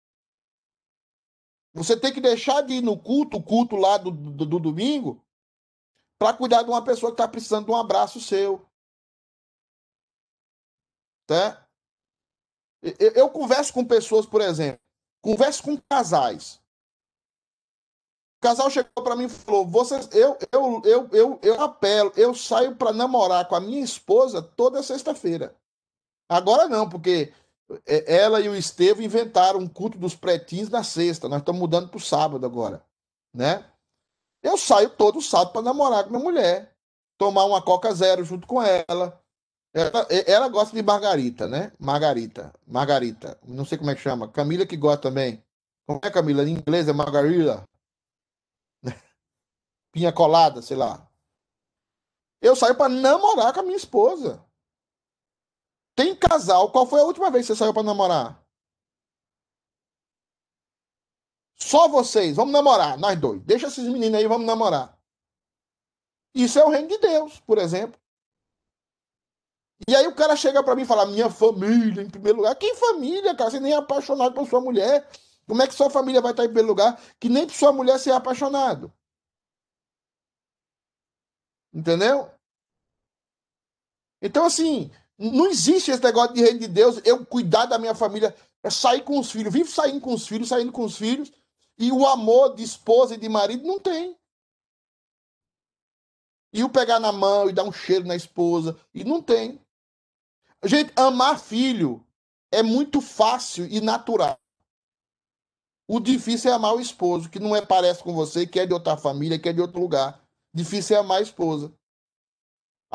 [1.75, 5.21] Você tem que deixar de ir no culto, o culto lá do, do, do domingo,
[6.19, 8.65] para cuidar de uma pessoa que está precisando de um abraço seu.
[11.27, 11.67] Tá?
[12.81, 14.81] Eu, eu converso com pessoas, por exemplo,
[15.21, 16.63] converso com casais.
[18.39, 22.33] O casal chegou para mim e falou: Vocês, eu, eu, eu, eu, eu apelo, eu
[22.35, 25.57] saio para namorar com a minha esposa toda sexta-feira.
[26.29, 27.33] Agora não, porque
[27.87, 31.29] é, ela e o Estevam inventaram um culto dos pretinhos na sexta.
[31.29, 32.85] Nós estamos mudando para o sábado agora,
[33.33, 33.65] né?
[34.43, 36.75] Eu saio todo sábado para namorar com minha mulher,
[37.19, 39.21] tomar uma Coca Zero junto com ela,
[39.77, 41.71] ela, ela, gosta de Margarita, né?
[41.79, 42.51] Margarita.
[42.67, 43.39] Margarita.
[43.47, 44.27] Não sei como é que chama.
[44.27, 45.45] Camila que gosta também.
[45.87, 46.43] Como é, Camila?
[46.43, 47.63] Em inglês é Margarita.
[49.93, 51.07] Pinha colada, sei lá.
[52.41, 54.43] Eu saio para namorar com a minha esposa.
[55.97, 56.71] Tem casal.
[56.71, 58.47] Qual foi a última vez que você saiu para namorar?
[61.59, 62.37] Só vocês.
[62.37, 63.43] Vamos namorar, nós dois.
[63.43, 64.97] Deixa esses meninos aí, vamos namorar.
[66.35, 67.99] Isso é o reino de Deus, por exemplo.
[69.89, 72.55] E aí o cara chega para mim e fala: minha família em primeiro lugar.
[72.57, 73.51] Que família, cara?
[73.51, 75.09] Você nem é apaixonado por sua mulher.
[75.47, 77.01] Como é que sua família vai estar em primeiro lugar?
[77.19, 78.93] Que nem sua mulher ser apaixonado.
[81.73, 82.31] Entendeu?
[84.21, 88.35] Então, assim, não existe esse negócio de reino de Deus, eu cuidar da minha família,
[88.63, 91.33] é sair com os filhos, vivo saindo com os filhos, saindo com os filhos,
[91.79, 94.17] e o amor de esposa e de marido não tem.
[96.53, 99.61] E o pegar na mão e dar um cheiro na esposa, e não tem.
[100.65, 102.05] Gente, amar filho
[102.51, 104.39] é muito fácil e natural.
[105.89, 108.75] O difícil é amar o esposo, que não é parece com você, que é de
[108.75, 110.21] outra família, que é de outro lugar.
[110.53, 111.73] Difícil é amar a esposa.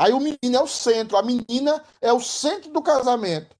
[0.01, 3.55] Aí o menino é o centro, a menina é o centro do casamento.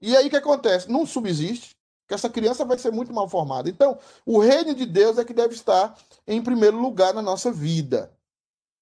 [0.00, 0.90] E aí o que acontece?
[0.90, 1.76] Não subsiste,
[2.08, 3.70] que essa criança vai ser muito mal formada.
[3.70, 3.96] Então,
[4.26, 5.96] o reino de Deus é que deve estar
[6.26, 8.12] em primeiro lugar na nossa vida.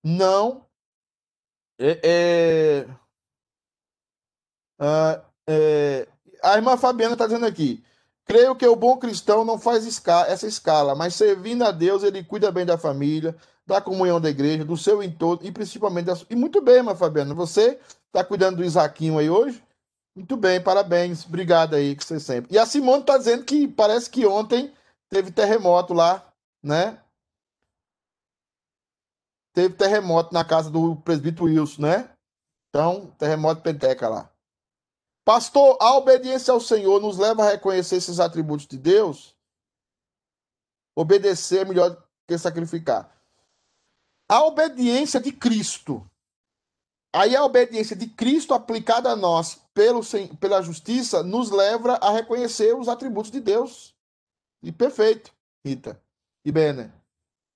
[0.02, 0.64] Não
[1.78, 2.88] é, é
[4.78, 6.08] ah, é,
[6.42, 7.84] a irmã Fabiana está dizendo aqui:
[8.24, 9.86] creio que o bom cristão não faz
[10.28, 13.36] essa escala, mas servindo a Deus, ele cuida bem da família,
[13.68, 17.34] da comunhão da igreja, do seu entorno e principalmente da E muito bem, irmã Fabiana,
[17.34, 19.62] você está cuidando do Isaquinho aí hoje?
[20.16, 22.54] Muito bem, parabéns, obrigado aí, que você sempre.
[22.54, 24.74] E a Simone está dizendo que parece que ontem
[25.10, 26.98] teve terremoto lá, né?
[29.52, 32.10] Teve terremoto na casa do presbítero Wilson, né?
[32.70, 34.32] Então, terremoto penteca lá.
[35.26, 39.36] Pastor, a obediência ao Senhor nos leva a reconhecer esses atributos de Deus?
[40.96, 43.17] Obedecer é melhor que sacrificar.
[44.28, 46.08] A obediência de Cristo.
[47.12, 50.00] Aí a obediência de Cristo aplicada a nós pelo,
[50.38, 53.94] pela justiça nos leva a reconhecer os atributos de Deus.
[54.62, 55.32] E perfeito,
[55.64, 56.00] Rita
[56.44, 56.92] e Bene.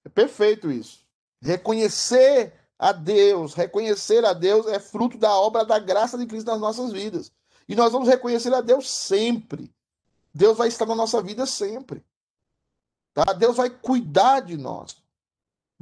[0.05, 1.05] É perfeito isso.
[1.43, 6.61] Reconhecer a Deus, reconhecer a Deus é fruto da obra da graça de Cristo nas
[6.61, 7.31] nossas vidas.
[7.69, 9.71] E nós vamos reconhecer a Deus sempre.
[10.35, 12.03] Deus vai estar na nossa vida sempre.
[13.13, 13.33] Tá?
[13.35, 15.02] Deus vai cuidar de nós.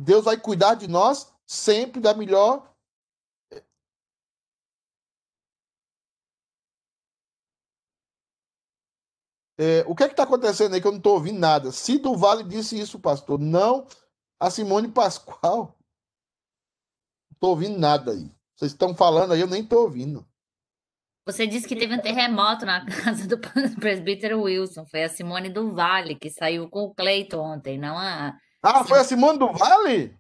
[0.00, 2.70] Deus vai cuidar de nós sempre da melhor
[9.62, 11.70] É, o que é que está acontecendo aí que eu não estou ouvindo nada?
[11.70, 13.38] Cido Vale disse isso, pastor.
[13.38, 13.86] Não
[14.40, 15.76] a Simone Pascoal.
[17.28, 18.32] Não estou ouvindo nada aí.
[18.56, 20.26] Vocês estão falando aí, eu nem estou ouvindo.
[21.26, 23.38] Você disse que teve um terremoto na casa do
[23.78, 24.86] presbítero Wilson.
[24.86, 28.34] Foi a Simone do Vale que saiu com o Cleito ontem, não a.
[28.62, 30.18] Ah, foi a Simone do Vale?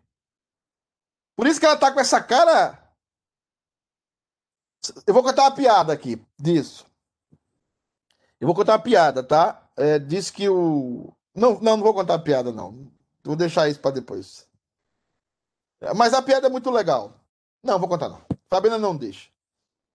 [1.36, 2.78] Por isso que ela tá com essa cara.
[5.06, 6.86] Eu vou contar uma piada aqui disso.
[8.40, 9.68] Eu vou contar uma piada, tá?
[9.76, 11.12] É, diz que o.
[11.34, 12.90] Não, não, não vou contar a piada, não.
[13.22, 14.48] Vou deixar isso para depois.
[15.94, 17.14] Mas a piada é muito legal.
[17.62, 18.22] Não, vou contar, não.
[18.48, 19.30] Fabiana não deixa.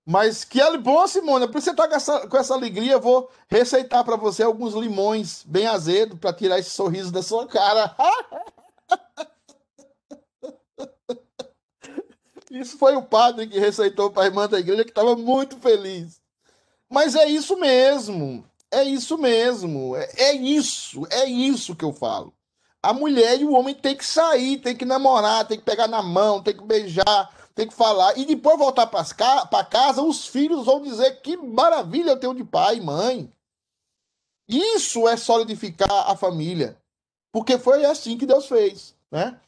[0.05, 1.47] Mas que é bom, Simone.
[1.47, 5.43] Por você estar com essa, com essa alegria, eu vou receitar para você alguns limões
[5.45, 7.95] bem azedos para tirar esse sorriso da sua cara.
[12.51, 16.21] Isso foi o padre que receitou para a irmã da igreja que estava muito feliz.
[16.89, 18.45] Mas é isso mesmo.
[18.71, 19.95] É isso mesmo.
[19.95, 21.05] É, é isso.
[21.09, 22.33] É isso que eu falo.
[22.81, 26.01] a mulher e o homem tem que sair, tem que namorar, tem que pegar na
[26.03, 28.17] mão, tem que beijar, tem que falar.
[28.17, 32.75] E depois voltar para casa, os filhos vão dizer que maravilha eu tenho de pai
[32.77, 33.31] e mãe.
[34.47, 36.77] Isso é solidificar a família.
[37.31, 39.39] Porque foi assim que Deus fez, né?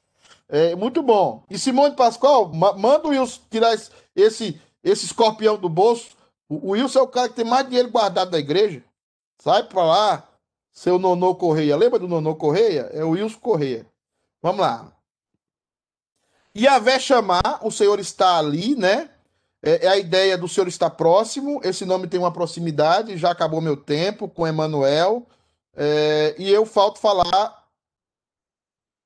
[0.49, 1.43] É, muito bom.
[1.49, 3.73] E Simone Pascoal, ma manda o Wilson tirar
[4.15, 6.15] esse, esse, escorpião do bolso.
[6.49, 8.83] O, o Wilson é o cara que tem mais dinheiro guardado da igreja.
[9.41, 10.27] Sai pra lá,
[10.71, 11.75] seu Nonô Correia.
[11.75, 12.89] Lembra do Nonô Correia?
[12.93, 13.85] É o Wilson Correia.
[14.41, 14.96] Vamos lá.
[16.57, 19.11] E a vé chamar, o Senhor está ali, né?
[19.61, 21.61] É, é, a ideia do Senhor estar próximo.
[21.63, 23.15] Esse nome tem uma proximidade.
[23.15, 25.27] Já acabou meu tempo com Emmanuel.
[25.75, 27.63] É, e eu falto falar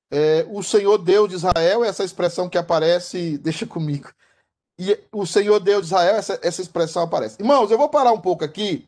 [0.09, 4.09] é, o Senhor Deus de Israel, essa expressão que aparece, deixa comigo.
[4.79, 7.35] E o Senhor Deus de Israel, essa, essa expressão aparece.
[7.37, 8.87] Irmãos, eu vou parar um pouco aqui.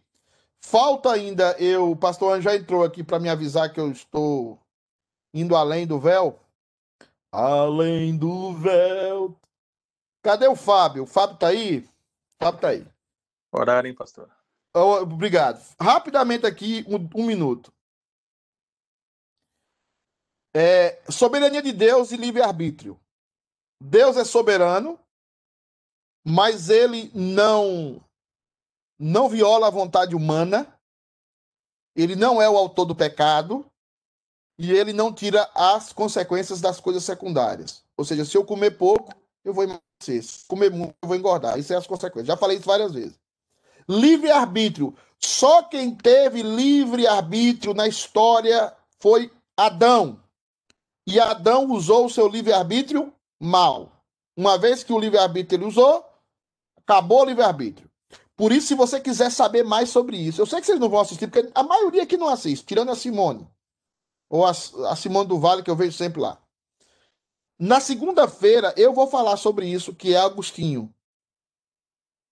[0.61, 4.57] Falta ainda eu, o pastor já entrou aqui para me avisar que eu estou
[5.33, 6.39] indo além do véu.
[7.33, 9.35] Além do véu.
[10.21, 11.01] Cadê o Fábio?
[11.01, 11.79] O Fábio tá aí?
[11.79, 12.87] O Fábio tá aí.
[13.51, 14.29] Horário, hein, pastor?
[14.71, 15.59] Obrigado.
[15.81, 17.73] Rapidamente aqui, um, um minuto.
[20.55, 22.99] É, soberania de Deus e livre-arbítrio.
[23.81, 24.99] Deus é soberano,
[26.23, 27.99] mas ele não
[28.99, 30.79] não viola a vontade humana.
[31.95, 33.65] Ele não é o autor do pecado
[34.57, 37.83] e ele não tira as consequências das coisas secundárias.
[37.97, 40.23] Ou seja, se eu comer pouco, eu vou emagrecer.
[40.23, 41.57] Se comer muito, eu vou engordar.
[41.57, 42.27] Isso é as consequências.
[42.27, 43.19] Já falei isso várias vezes.
[43.87, 44.95] Livre-arbítrio.
[45.19, 50.19] Só quem teve livre-arbítrio na história foi Adão.
[51.05, 53.91] E Adão usou o seu livre-arbítrio mal.
[54.35, 56.05] Uma vez que o livre-arbítrio ele usou,
[56.77, 57.89] acabou o livre-arbítrio.
[58.35, 61.01] Por isso, se você quiser saber mais sobre isso, eu sei que vocês não vão
[61.01, 63.47] assistir, porque a maioria aqui não assiste, tirando a Simone.
[64.33, 66.39] Ou a, a Simone do Vale, que eu vejo sempre lá.
[67.59, 70.91] Na segunda-feira, eu vou falar sobre isso, que é Agostinho.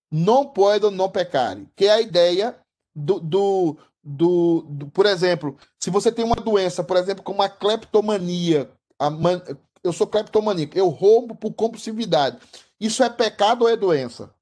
[0.09, 1.55] Não pode não pecar.
[1.75, 2.59] Que é a ideia
[2.95, 7.47] do, do, do, do, por exemplo, se você tem uma doença, por exemplo, como a
[7.47, 9.39] cleptomania, a man,
[9.83, 12.39] eu sou cleptomaníaco, eu roubo por compulsividade.
[12.79, 14.33] Isso é pecado ou é doença?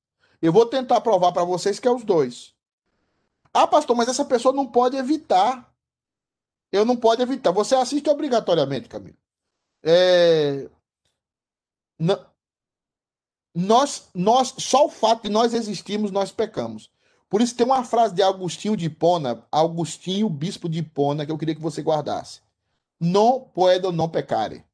[0.42, 2.54] Eu vou tentar provar para vocês que é os dois.
[3.54, 5.69] Ah, pastor, mas essa pessoa não pode evitar.
[6.72, 7.52] Eu não pode evitar.
[7.52, 9.18] Você assiste obrigatoriamente, Camilo.
[9.84, 10.70] É...
[13.56, 16.92] Nós, nós, só o fato de nós existirmos, nós pecamos.
[17.30, 21.38] Por isso tem uma frase de Agostinho de Hipona, Agostinho, bispo de Hipona, que eu
[21.38, 22.42] queria que você guardasse.
[23.00, 24.66] Não puedo não pecare.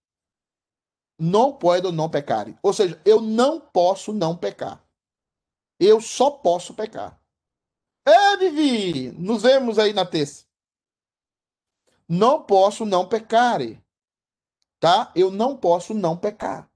[1.20, 2.58] Não puedo não pecare.
[2.62, 4.84] Ou seja, eu não posso não pecar.
[5.80, 7.20] Eu só posso pecar.
[8.06, 9.12] É, Vivi!
[9.12, 10.45] Nos vemos aí na terça.
[12.08, 13.82] Não posso não pecare.
[14.80, 15.12] Tá?
[15.16, 16.70] Eu não posso não pecar.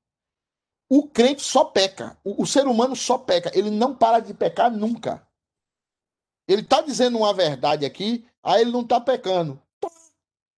[0.90, 2.18] O crente só peca.
[2.24, 3.52] O, o ser humano só peca.
[3.58, 5.26] Ele não para de pecar nunca.
[6.48, 9.62] Ele está dizendo uma verdade aqui, aí ele não está pecando.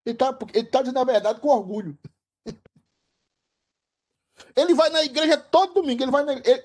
[0.06, 1.98] Ele está ele tá dizendo a verdade com orgulho.
[4.56, 6.02] Ele vai na igreja todo domingo.
[6.02, 6.64] Ele vai na, ele,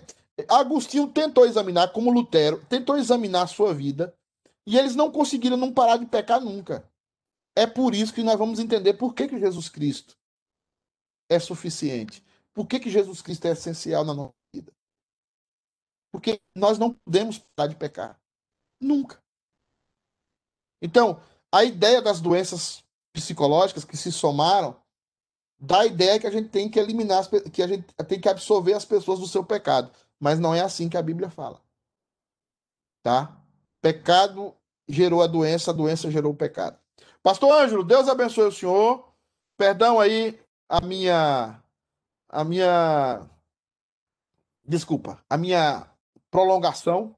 [0.48, 4.14] Agostinho tentou examinar, como Lutero, tentou examinar a sua vida.
[4.66, 6.88] E eles não conseguiram não parar de pecar nunca.
[7.56, 10.14] É por isso que nós vamos entender por que, que Jesus Cristo
[11.28, 12.22] é suficiente.
[12.52, 14.72] Por que, que Jesus Cristo é essencial na nossa vida.
[16.12, 18.20] Porque nós não podemos parar de pecar.
[18.80, 19.22] Nunca.
[20.80, 24.80] Então, a ideia das doenças psicológicas que se somaram
[25.58, 28.74] dá a ideia que a gente tem que eliminar, que a gente tem que absorver
[28.74, 29.90] as pessoas do seu pecado.
[30.20, 31.62] Mas não é assim que a Bíblia fala.
[33.02, 33.42] Tá?
[33.80, 34.54] Pecado
[34.88, 36.78] gerou a doença, a doença gerou o pecado.
[37.26, 39.04] Pastor Ângelo, Deus abençoe o senhor.
[39.56, 41.60] Perdão aí a minha
[42.28, 43.26] a minha
[44.64, 45.88] desculpa, a minha
[46.30, 47.16] prolongação,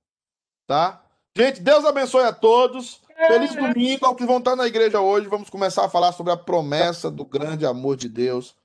[0.67, 1.05] tá?
[1.37, 3.03] Gente, Deus abençoe a todos.
[3.27, 5.29] Feliz domingo ao que vão estar na igreja hoje.
[5.29, 8.57] Vamos começar a falar sobre a promessa do grande amor de Deus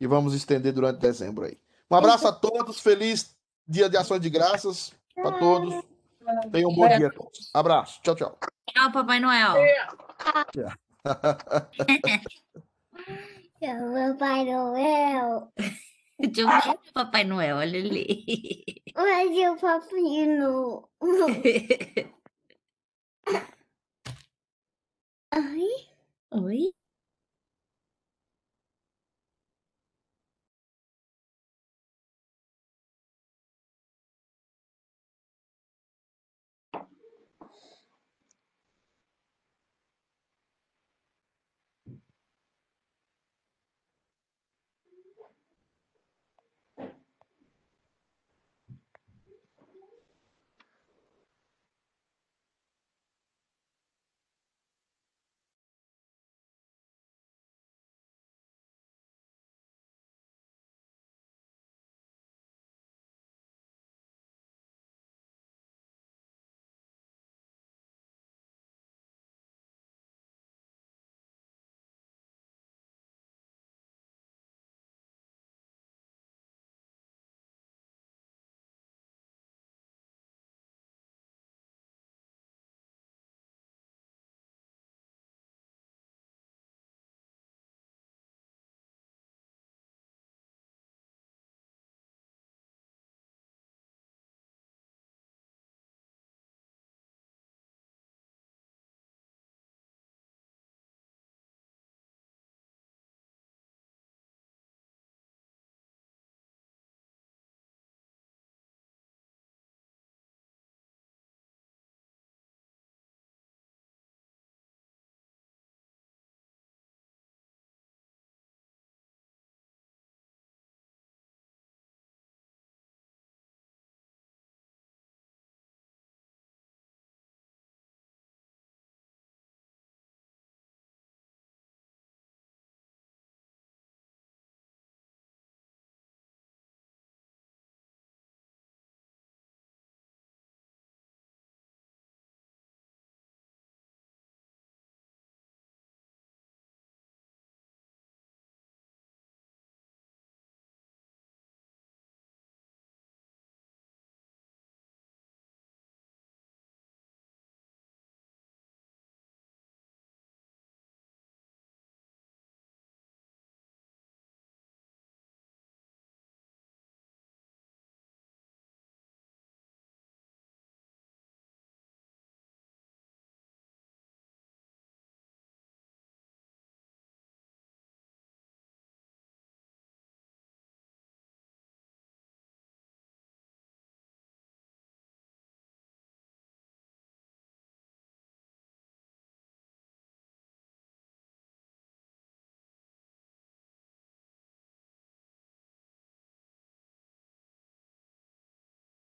[0.00, 1.58] e vamos estender durante dezembro aí.
[1.90, 2.78] Um abraço a todos.
[2.78, 3.34] Feliz
[3.66, 5.74] dia de ações de graças para todos.
[6.52, 7.50] Tenham um bom dia a todos.
[7.52, 8.00] Abraço.
[8.00, 8.38] Tchau, tchau.
[8.70, 9.54] Tchau, Papai Noel.
[10.52, 10.72] Tchau,
[13.92, 15.52] Papai Noel.
[16.18, 18.24] Deixa eu ver o Papai Noel, olha ali.
[18.96, 20.90] Mas o Papai Noel.
[25.30, 25.68] Ai,
[26.30, 26.72] Oi?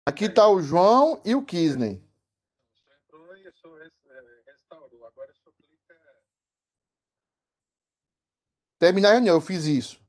[0.10, 2.04] Aqui tá o João e o Kisney.
[8.80, 10.02] Terminar a reunião, eu fiz isso.